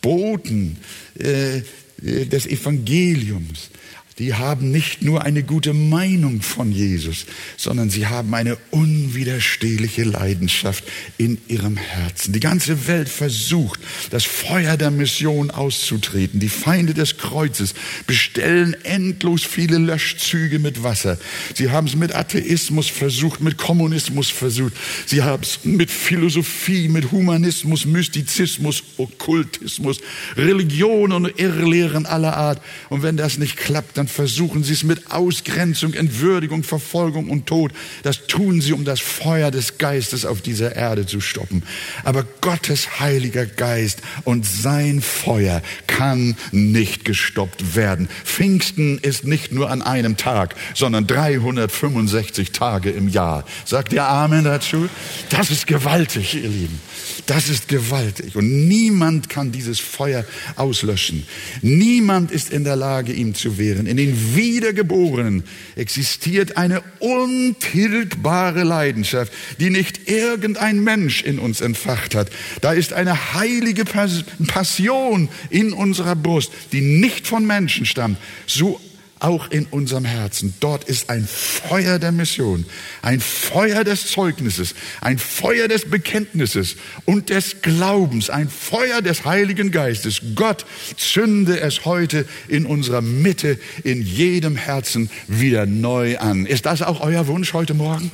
Boten 0.00 0.78
äh, 1.18 1.62
des 2.00 2.46
Evangeliums 2.46 3.70
die 4.18 4.34
haben 4.34 4.72
nicht 4.72 5.02
nur 5.02 5.22
eine 5.22 5.44
gute 5.44 5.72
Meinung 5.72 6.42
von 6.42 6.72
Jesus, 6.72 7.26
sondern 7.56 7.88
sie 7.88 8.06
haben 8.08 8.34
eine 8.34 8.56
unwiderstehliche 8.70 10.02
Leidenschaft 10.02 10.82
in 11.18 11.38
ihrem 11.46 11.76
Herzen. 11.76 12.32
Die 12.32 12.40
ganze 12.40 12.88
Welt 12.88 13.08
versucht, 13.08 13.78
das 14.10 14.24
Feuer 14.24 14.76
der 14.76 14.90
Mission 14.90 15.52
auszutreten. 15.52 16.40
Die 16.40 16.48
Feinde 16.48 16.94
des 16.94 17.16
Kreuzes 17.16 17.74
bestellen 18.06 18.76
endlos 18.82 19.44
viele 19.44 19.78
Löschzüge 19.78 20.58
mit 20.58 20.82
Wasser. 20.82 21.18
Sie 21.54 21.70
haben 21.70 21.86
es 21.86 21.94
mit 21.94 22.12
Atheismus 22.14 22.88
versucht, 22.88 23.40
mit 23.40 23.56
Kommunismus 23.56 24.30
versucht. 24.30 24.72
Sie 25.06 25.22
haben 25.22 25.44
es 25.44 25.60
mit 25.62 25.92
Philosophie, 25.92 26.88
mit 26.88 27.12
Humanismus, 27.12 27.86
Mystizismus, 27.86 28.82
Okkultismus, 28.96 29.98
Religion 30.36 31.12
und 31.12 31.38
Irrlehren 31.38 32.04
aller 32.04 32.36
Art. 32.36 32.60
Und 32.88 33.04
wenn 33.04 33.16
das 33.16 33.38
nicht 33.38 33.56
klappt, 33.56 33.96
dann 33.96 34.07
dann 34.08 34.14
versuchen 34.14 34.64
sie 34.64 34.72
es 34.72 34.84
mit 34.84 35.10
Ausgrenzung, 35.10 35.92
Entwürdigung, 35.92 36.62
Verfolgung 36.62 37.28
und 37.30 37.46
Tod. 37.46 37.72
Das 38.02 38.26
tun 38.26 38.60
sie, 38.60 38.72
um 38.72 38.84
das 38.84 39.00
Feuer 39.00 39.50
des 39.50 39.78
Geistes 39.78 40.24
auf 40.24 40.40
dieser 40.40 40.74
Erde 40.74 41.06
zu 41.06 41.20
stoppen. 41.20 41.62
Aber 42.04 42.24
Gottes 42.40 43.00
Heiliger 43.00 43.44
Geist 43.44 44.00
und 44.24 44.46
sein 44.46 45.02
Feuer 45.02 45.62
kann 45.86 46.36
nicht 46.52 47.04
gestoppt 47.04 47.76
werden. 47.76 48.08
Pfingsten 48.24 48.98
ist 48.98 49.24
nicht 49.24 49.52
nur 49.52 49.70
an 49.70 49.82
einem 49.82 50.16
Tag, 50.16 50.54
sondern 50.74 51.06
365 51.06 52.52
Tage 52.52 52.90
im 52.90 53.08
Jahr. 53.08 53.44
Sagt 53.64 53.92
ihr 53.92 54.04
Amen 54.04 54.44
dazu? 54.44 54.88
Das 55.28 55.50
ist 55.50 55.66
gewaltig, 55.66 56.34
ihr 56.34 56.48
Lieben. 56.48 56.80
Das 57.26 57.50
ist 57.50 57.68
gewaltig. 57.68 58.36
Und 58.36 58.68
niemand 58.68 59.28
kann 59.28 59.52
dieses 59.52 59.80
Feuer 59.80 60.24
auslöschen. 60.56 61.26
Niemand 61.60 62.30
ist 62.30 62.50
in 62.50 62.64
der 62.64 62.76
Lage, 62.76 63.12
ihm 63.12 63.34
zu 63.34 63.58
wehren. 63.58 63.86
In 63.86 63.97
den 63.98 64.34
Wiedergeborenen 64.34 65.44
existiert 65.76 66.56
eine 66.56 66.82
untilgbare 67.00 68.62
Leidenschaft, 68.64 69.32
die 69.60 69.70
nicht 69.70 70.08
irgendein 70.08 70.82
Mensch 70.82 71.22
in 71.22 71.38
uns 71.38 71.60
entfacht 71.60 72.14
hat. 72.14 72.30
Da 72.60 72.72
ist 72.72 72.92
eine 72.92 73.34
heilige 73.34 73.84
Passion 73.84 75.28
in 75.50 75.72
unserer 75.72 76.16
Brust, 76.16 76.50
die 76.72 76.80
nicht 76.80 77.26
von 77.26 77.46
Menschen 77.46 77.84
stammt. 77.84 78.18
So 78.46 78.80
auch 79.20 79.50
in 79.50 79.66
unserem 79.66 80.04
Herzen. 80.04 80.54
Dort 80.60 80.84
ist 80.84 81.10
ein 81.10 81.26
Feuer 81.26 81.98
der 81.98 82.12
Mission, 82.12 82.64
ein 83.02 83.20
Feuer 83.20 83.84
des 83.84 84.06
Zeugnisses, 84.06 84.74
ein 85.00 85.18
Feuer 85.18 85.68
des 85.68 85.90
Bekenntnisses 85.90 86.76
und 87.04 87.30
des 87.30 87.62
Glaubens, 87.62 88.30
ein 88.30 88.48
Feuer 88.48 89.02
des 89.02 89.24
Heiligen 89.24 89.70
Geistes. 89.70 90.20
Gott 90.34 90.64
zünde 90.96 91.60
es 91.60 91.84
heute 91.84 92.26
in 92.48 92.66
unserer 92.66 93.00
Mitte, 93.00 93.58
in 93.84 94.02
jedem 94.02 94.56
Herzen 94.56 95.10
wieder 95.26 95.66
neu 95.66 96.18
an. 96.18 96.46
Ist 96.46 96.66
das 96.66 96.82
auch 96.82 97.00
euer 97.00 97.26
Wunsch 97.26 97.52
heute 97.52 97.74
Morgen? 97.74 98.10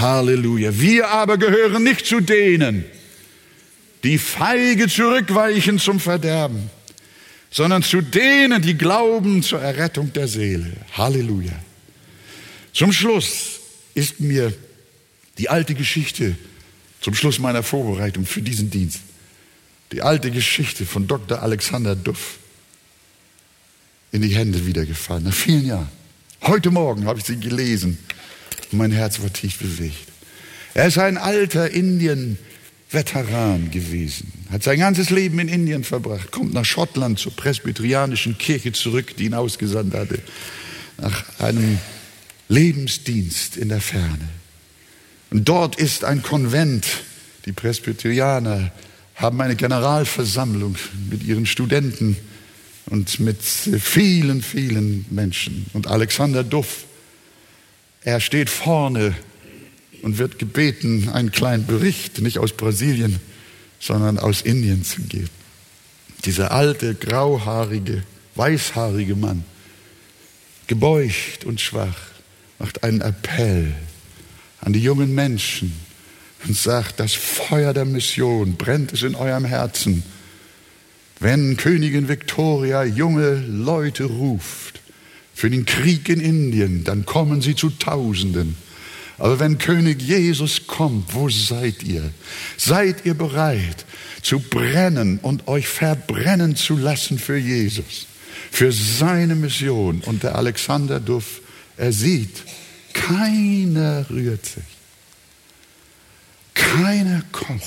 Halleluja. 0.00 0.78
Wir 0.78 1.08
aber 1.08 1.38
gehören 1.38 1.82
nicht 1.82 2.06
zu 2.06 2.20
denen, 2.20 2.84
die 4.04 4.18
feige 4.18 4.88
zurückweichen 4.88 5.78
zum 5.78 5.98
Verderben 5.98 6.70
sondern 7.50 7.82
zu 7.82 8.00
denen, 8.00 8.62
die 8.62 8.76
glauben 8.76 9.42
zur 9.42 9.60
Errettung 9.60 10.12
der 10.12 10.28
Seele. 10.28 10.72
Halleluja. 10.92 11.58
Zum 12.72 12.92
Schluss 12.92 13.60
ist 13.94 14.20
mir 14.20 14.52
die 15.38 15.48
alte 15.48 15.74
Geschichte, 15.74 16.36
zum 17.00 17.14
Schluss 17.14 17.38
meiner 17.38 17.62
Vorbereitung 17.62 18.26
für 18.26 18.42
diesen 18.42 18.70
Dienst, 18.70 19.00
die 19.92 20.02
alte 20.02 20.30
Geschichte 20.30 20.84
von 20.84 21.06
Dr. 21.06 21.42
Alexander 21.42 21.96
Duff 21.96 22.38
in 24.12 24.22
die 24.22 24.34
Hände 24.34 24.66
wiedergefallen, 24.66 25.24
nach 25.24 25.34
vielen 25.34 25.66
Jahren. 25.66 25.88
Heute 26.42 26.70
Morgen 26.70 27.06
habe 27.06 27.18
ich 27.18 27.24
sie 27.24 27.38
gelesen 27.38 27.98
und 28.70 28.78
mein 28.78 28.92
Herz 28.92 29.20
war 29.20 29.32
tief 29.32 29.58
bewegt. 29.58 30.08
Er 30.74 30.86
ist 30.86 30.98
ein 30.98 31.16
alter 31.16 31.70
Indien- 31.70 32.38
Veteran 32.90 33.70
gewesen, 33.70 34.32
hat 34.50 34.62
sein 34.62 34.78
ganzes 34.78 35.10
Leben 35.10 35.38
in 35.40 35.48
Indien 35.48 35.84
verbracht, 35.84 36.30
kommt 36.30 36.54
nach 36.54 36.64
Schottland 36.64 37.18
zur 37.18 37.32
presbyterianischen 37.36 38.38
Kirche 38.38 38.72
zurück, 38.72 39.16
die 39.16 39.26
ihn 39.26 39.34
ausgesandt 39.34 39.94
hatte, 39.94 40.20
nach 40.96 41.24
einem 41.38 41.78
Lebensdienst 42.48 43.58
in 43.58 43.68
der 43.68 43.82
Ferne. 43.82 44.28
Und 45.30 45.48
dort 45.48 45.76
ist 45.76 46.04
ein 46.04 46.22
Konvent. 46.22 46.86
Die 47.44 47.52
Presbyterianer 47.52 48.72
haben 49.14 49.40
eine 49.40 49.56
Generalversammlung 49.56 50.76
mit 51.10 51.22
ihren 51.22 51.44
Studenten 51.44 52.16
und 52.86 53.20
mit 53.20 53.42
vielen, 53.42 54.42
vielen 54.42 55.04
Menschen. 55.10 55.66
Und 55.74 55.86
Alexander 55.86 56.42
Duff, 56.42 56.84
er 58.02 58.20
steht 58.20 58.48
vorne 58.48 59.14
und 60.02 60.18
wird 60.18 60.38
gebeten, 60.38 61.08
einen 61.08 61.32
kleinen 61.32 61.66
Bericht, 61.66 62.20
nicht 62.20 62.38
aus 62.38 62.52
Brasilien, 62.52 63.20
sondern 63.80 64.18
aus 64.18 64.42
Indien 64.42 64.84
zu 64.84 65.02
geben. 65.02 65.30
Dieser 66.24 66.50
alte, 66.52 66.94
grauhaarige, 66.94 68.02
weißhaarige 68.34 69.16
Mann, 69.16 69.44
gebeugt 70.66 71.44
und 71.44 71.60
schwach, 71.60 71.96
macht 72.58 72.82
einen 72.82 73.00
Appell 73.00 73.74
an 74.60 74.72
die 74.72 74.82
jungen 74.82 75.14
Menschen 75.14 75.72
und 76.46 76.56
sagt, 76.56 77.00
das 77.00 77.14
Feuer 77.14 77.72
der 77.72 77.84
Mission 77.84 78.54
brennt 78.56 78.92
es 78.92 79.02
in 79.02 79.14
eurem 79.14 79.44
Herzen. 79.44 80.02
Wenn 81.20 81.56
Königin 81.56 82.08
Victoria 82.08 82.84
junge 82.84 83.44
Leute 83.46 84.04
ruft 84.04 84.80
für 85.34 85.50
den 85.50 85.66
Krieg 85.66 86.08
in 86.08 86.20
Indien, 86.20 86.84
dann 86.84 87.04
kommen 87.04 87.40
sie 87.40 87.56
zu 87.56 87.70
Tausenden. 87.70 88.56
Aber 89.18 89.40
wenn 89.40 89.58
König 89.58 90.00
Jesus 90.00 90.66
kommt, 90.66 91.14
wo 91.14 91.28
seid 91.28 91.82
ihr? 91.82 92.10
Seid 92.56 93.04
ihr 93.04 93.14
bereit 93.14 93.84
zu 94.22 94.38
brennen 94.38 95.18
und 95.18 95.48
euch 95.48 95.66
verbrennen 95.66 96.54
zu 96.54 96.76
lassen 96.76 97.18
für 97.18 97.36
Jesus, 97.36 98.06
für 98.50 98.70
seine 98.70 99.34
Mission? 99.34 100.02
Und 100.02 100.22
der 100.22 100.36
Alexander 100.36 101.00
Duff, 101.00 101.40
er 101.76 101.92
sieht, 101.92 102.44
keiner 102.92 104.08
rührt 104.08 104.46
sich. 104.46 104.64
Keiner 106.54 107.22
kommt. 107.32 107.62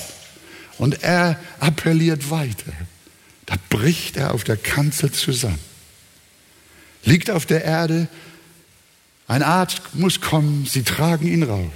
Und 0.78 1.02
er 1.02 1.38
appelliert 1.60 2.30
weiter. 2.30 2.72
Da 3.46 3.56
bricht 3.68 4.16
er 4.16 4.32
auf 4.32 4.44
der 4.44 4.56
Kanzel 4.56 5.12
zusammen. 5.12 5.58
Liegt 7.04 7.30
auf 7.30 7.44
der 7.44 7.64
Erde, 7.64 8.08
ein 9.28 9.42
Arzt 9.42 9.80
muss 9.94 10.20
kommen, 10.20 10.66
sie 10.66 10.82
tragen 10.82 11.26
ihn 11.26 11.42
raus. 11.42 11.70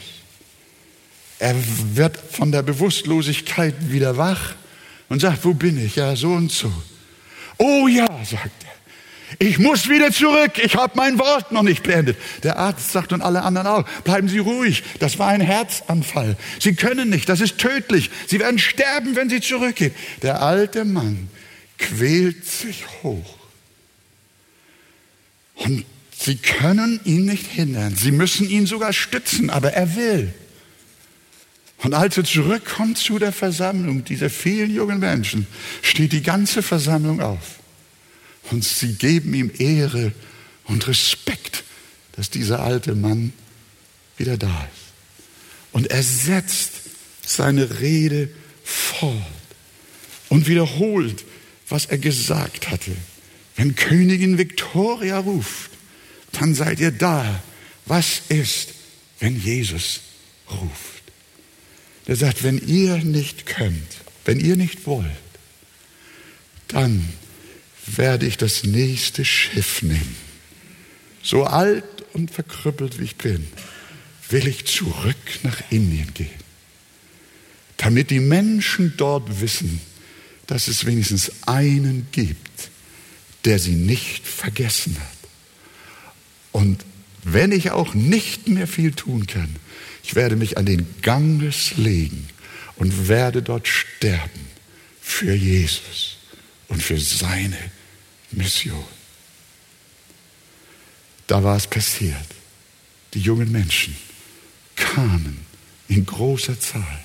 Er 1.39 1.55
wird 1.95 2.17
von 2.17 2.51
der 2.51 2.63
Bewusstlosigkeit 2.63 3.75
wieder 3.91 4.17
wach 4.17 4.55
und 5.09 5.21
sagt, 5.21 5.45
wo 5.45 5.55
bin 5.55 5.85
ich? 5.85 5.97
Ja, 5.97 6.17
so 6.17 6.33
und 6.33 6.51
so. 6.51 6.73
Oh 7.59 7.89
ja, 7.89 8.07
sagt 8.25 8.65
er. 8.65 8.77
Ich 9.39 9.59
muss 9.59 9.89
wieder 9.89 10.13
zurück. 10.13 10.53
Ich 10.63 10.77
habe 10.77 10.93
mein 10.97 11.19
Wort 11.19 11.51
noch 11.51 11.63
nicht 11.63 11.83
beendet. 11.83 12.17
Der 12.43 12.59
Arzt 12.59 12.93
sagt 12.93 13.13
und 13.13 13.23
alle 13.23 13.43
anderen 13.43 13.67
auch, 13.67 13.85
bleiben 14.05 14.29
Sie 14.29 14.39
ruhig. 14.39 14.85
Das 15.01 15.19
war 15.19 15.29
ein 15.29 15.41
Herzanfall. 15.41 16.37
Sie 16.61 16.75
können 16.75 17.11
nicht. 17.11 17.29
Das 17.29 17.41
ist 17.41 17.59
tödlich. 17.59 18.11
Sie 18.29 18.39
werden 18.39 18.59
sterben, 18.59 19.17
wenn 19.17 19.29
Sie 19.29 19.41
zurückgehen. 19.41 19.95
Der 20.23 20.43
alte 20.43 20.85
Mann 20.85 21.29
quält 21.79 22.47
sich 22.47 22.85
hoch 23.03 23.37
und 25.57 25.85
Sie 26.19 26.37
können 26.37 27.01
ihn 27.05 27.27
nicht 27.27 27.47
hindern. 27.47 27.95
Sie 27.95 28.11
müssen 28.11 28.49
ihn 28.49 28.67
sogar 28.67 28.93
stützen, 28.93 29.51
aber 29.51 29.73
er 29.73 29.97
will. 29.97 30.33
Und 31.79 31.95
als 31.95 32.17
er 32.17 32.25
zurückkommt 32.25 32.99
zu 32.99 33.19
der 33.19 33.33
Versammlung 33.33 34.05
dieser 34.05 34.31
vielen 34.31 34.75
jungen 34.75 34.99
Menschen, 34.99 35.47
steht 35.83 36.13
die 36.13 36.23
ganze 36.23 36.63
Versammlung 36.63 37.21
auf. 37.21 37.61
Und 38.51 38.65
sie 38.65 38.95
geben 38.95 39.35
ihm 39.35 39.51
Ehre 39.59 40.13
und 40.65 40.89
Respekt, 40.89 41.65
dass 42.13 42.31
dieser 42.31 42.61
alte 42.61 42.95
Mann 42.95 43.33
wieder 44.17 44.39
da 44.39 44.69
ist. 44.73 44.87
Und 45.73 45.89
er 45.89 46.03
setzt 46.03 46.73
seine 47.27 47.81
Rede 47.81 48.31
fort 48.65 49.13
und 50.29 50.49
wiederholt, 50.49 51.25
was 51.69 51.87
er 51.87 51.99
gesagt 51.99 52.71
hatte. 52.71 52.93
Wenn 53.57 53.75
Königin 53.75 54.39
Victoria 54.39 55.19
ruft, 55.19 55.76
dann 56.39 56.55
seid 56.55 56.81
ihr 56.81 56.91
da. 56.91 57.43
Was 57.87 58.23
ist, 58.29 58.75
wenn 59.21 59.41
Jesus 59.41 60.01
ruft? 60.51 61.03
Der 62.07 62.17
sagt, 62.17 62.43
wenn 62.43 62.59
ihr 62.59 62.99
nicht 62.99 63.47
könnt, 63.47 63.97
wenn 64.25 64.41
ihr 64.41 64.57
nicht 64.57 64.87
wollt, 64.87 65.11
dann 66.69 67.09
werde 67.87 68.27
ich 68.27 68.37
das 68.37 68.65
nächste 68.65 69.25
Schiff 69.25 69.83
nehmen. 69.83 70.17
So 71.23 71.45
alt 71.45 71.85
und 72.13 72.31
verkrüppelt 72.31 72.99
wie 73.01 73.05
ich 73.05 73.17
bin, 73.17 73.47
will 74.29 74.47
ich 74.47 74.67
zurück 74.67 75.17
nach 75.43 75.61
Indien 75.71 76.13
gehen, 76.15 76.31
damit 77.77 78.11
die 78.11 78.21
Menschen 78.21 78.95
dort 78.97 79.41
wissen, 79.41 79.81
dass 80.47 80.69
es 80.69 80.87
wenigstens 80.87 81.33
einen 81.47 82.07
gibt, 82.13 82.71
der 83.45 83.59
sie 83.59 83.75
nicht 83.75 84.27
vergessen 84.27 84.97
hat. 84.99 85.16
Und 86.57 86.87
wenn 87.23 87.53
ich 87.53 87.73
auch 87.73 87.93
nicht 87.93 88.49
mehr 88.49 88.67
viel 88.67 88.93
tun 88.93 89.27
kann, 89.27 89.57
ich 90.03 90.15
werde 90.15 90.37
mich 90.37 90.57
an 90.57 90.65
den 90.65 90.87
Ganges 91.03 91.77
legen 91.77 92.31
und 92.77 93.09
werde 93.09 93.43
dort 93.43 93.69
sterben 93.69 94.47
für 95.03 95.35
Jesus 95.35 96.17
und 96.69 96.83
für 96.83 96.99
seine 96.99 97.59
Mission. 98.31 98.87
Da 101.27 101.45
war 101.45 101.59
es 101.59 101.67
passiert. 101.67 102.27
Die 103.13 103.21
jungen 103.21 103.53
Menschen 103.53 103.95
kamen 104.77 105.45
in 105.89 106.07
großer 106.07 106.59
Zahl. 106.59 107.05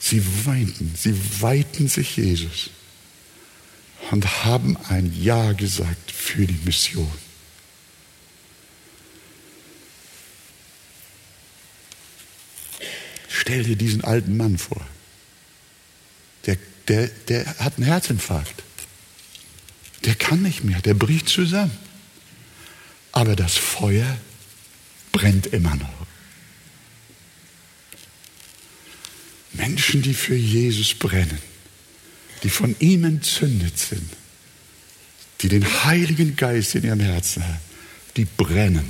Sie 0.00 0.24
weinten, 0.44 0.92
sie 0.96 1.14
weihten 1.40 1.86
sich 1.86 2.16
Jesus. 2.16 2.70
und 4.10 4.44
haben 4.44 4.76
ein 4.88 5.14
Ja 5.16 5.52
gesagt 5.52 6.10
für 6.10 6.44
die 6.48 6.58
Mission. 6.64 7.27
Stell 13.40 13.62
dir 13.62 13.76
diesen 13.76 14.02
alten 14.02 14.36
Mann 14.36 14.58
vor. 14.58 14.84
Der, 16.46 16.58
der, 16.88 17.06
der 17.28 17.46
hat 17.58 17.76
einen 17.76 17.86
Herzinfarkt. 17.86 18.64
Der 20.04 20.16
kann 20.16 20.42
nicht 20.42 20.64
mehr, 20.64 20.80
der 20.80 20.94
bricht 20.94 21.28
zusammen. 21.28 21.76
Aber 23.12 23.36
das 23.36 23.56
Feuer 23.56 24.18
brennt 25.12 25.46
immer 25.46 25.76
noch. 25.76 26.06
Menschen, 29.52 30.02
die 30.02 30.14
für 30.14 30.34
Jesus 30.34 30.94
brennen, 30.94 31.38
die 32.42 32.50
von 32.50 32.74
ihm 32.80 33.04
entzündet 33.04 33.78
sind, 33.78 34.10
die 35.42 35.48
den 35.48 35.84
Heiligen 35.84 36.34
Geist 36.34 36.74
in 36.74 36.82
ihrem 36.82 37.00
Herzen 37.00 37.44
haben, 37.46 37.60
die 38.16 38.24
brennen 38.24 38.88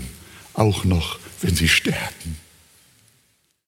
auch 0.55 0.85
noch, 0.85 1.19
wenn 1.43 1.55
sie 1.55 1.69
sterben. 1.69 2.48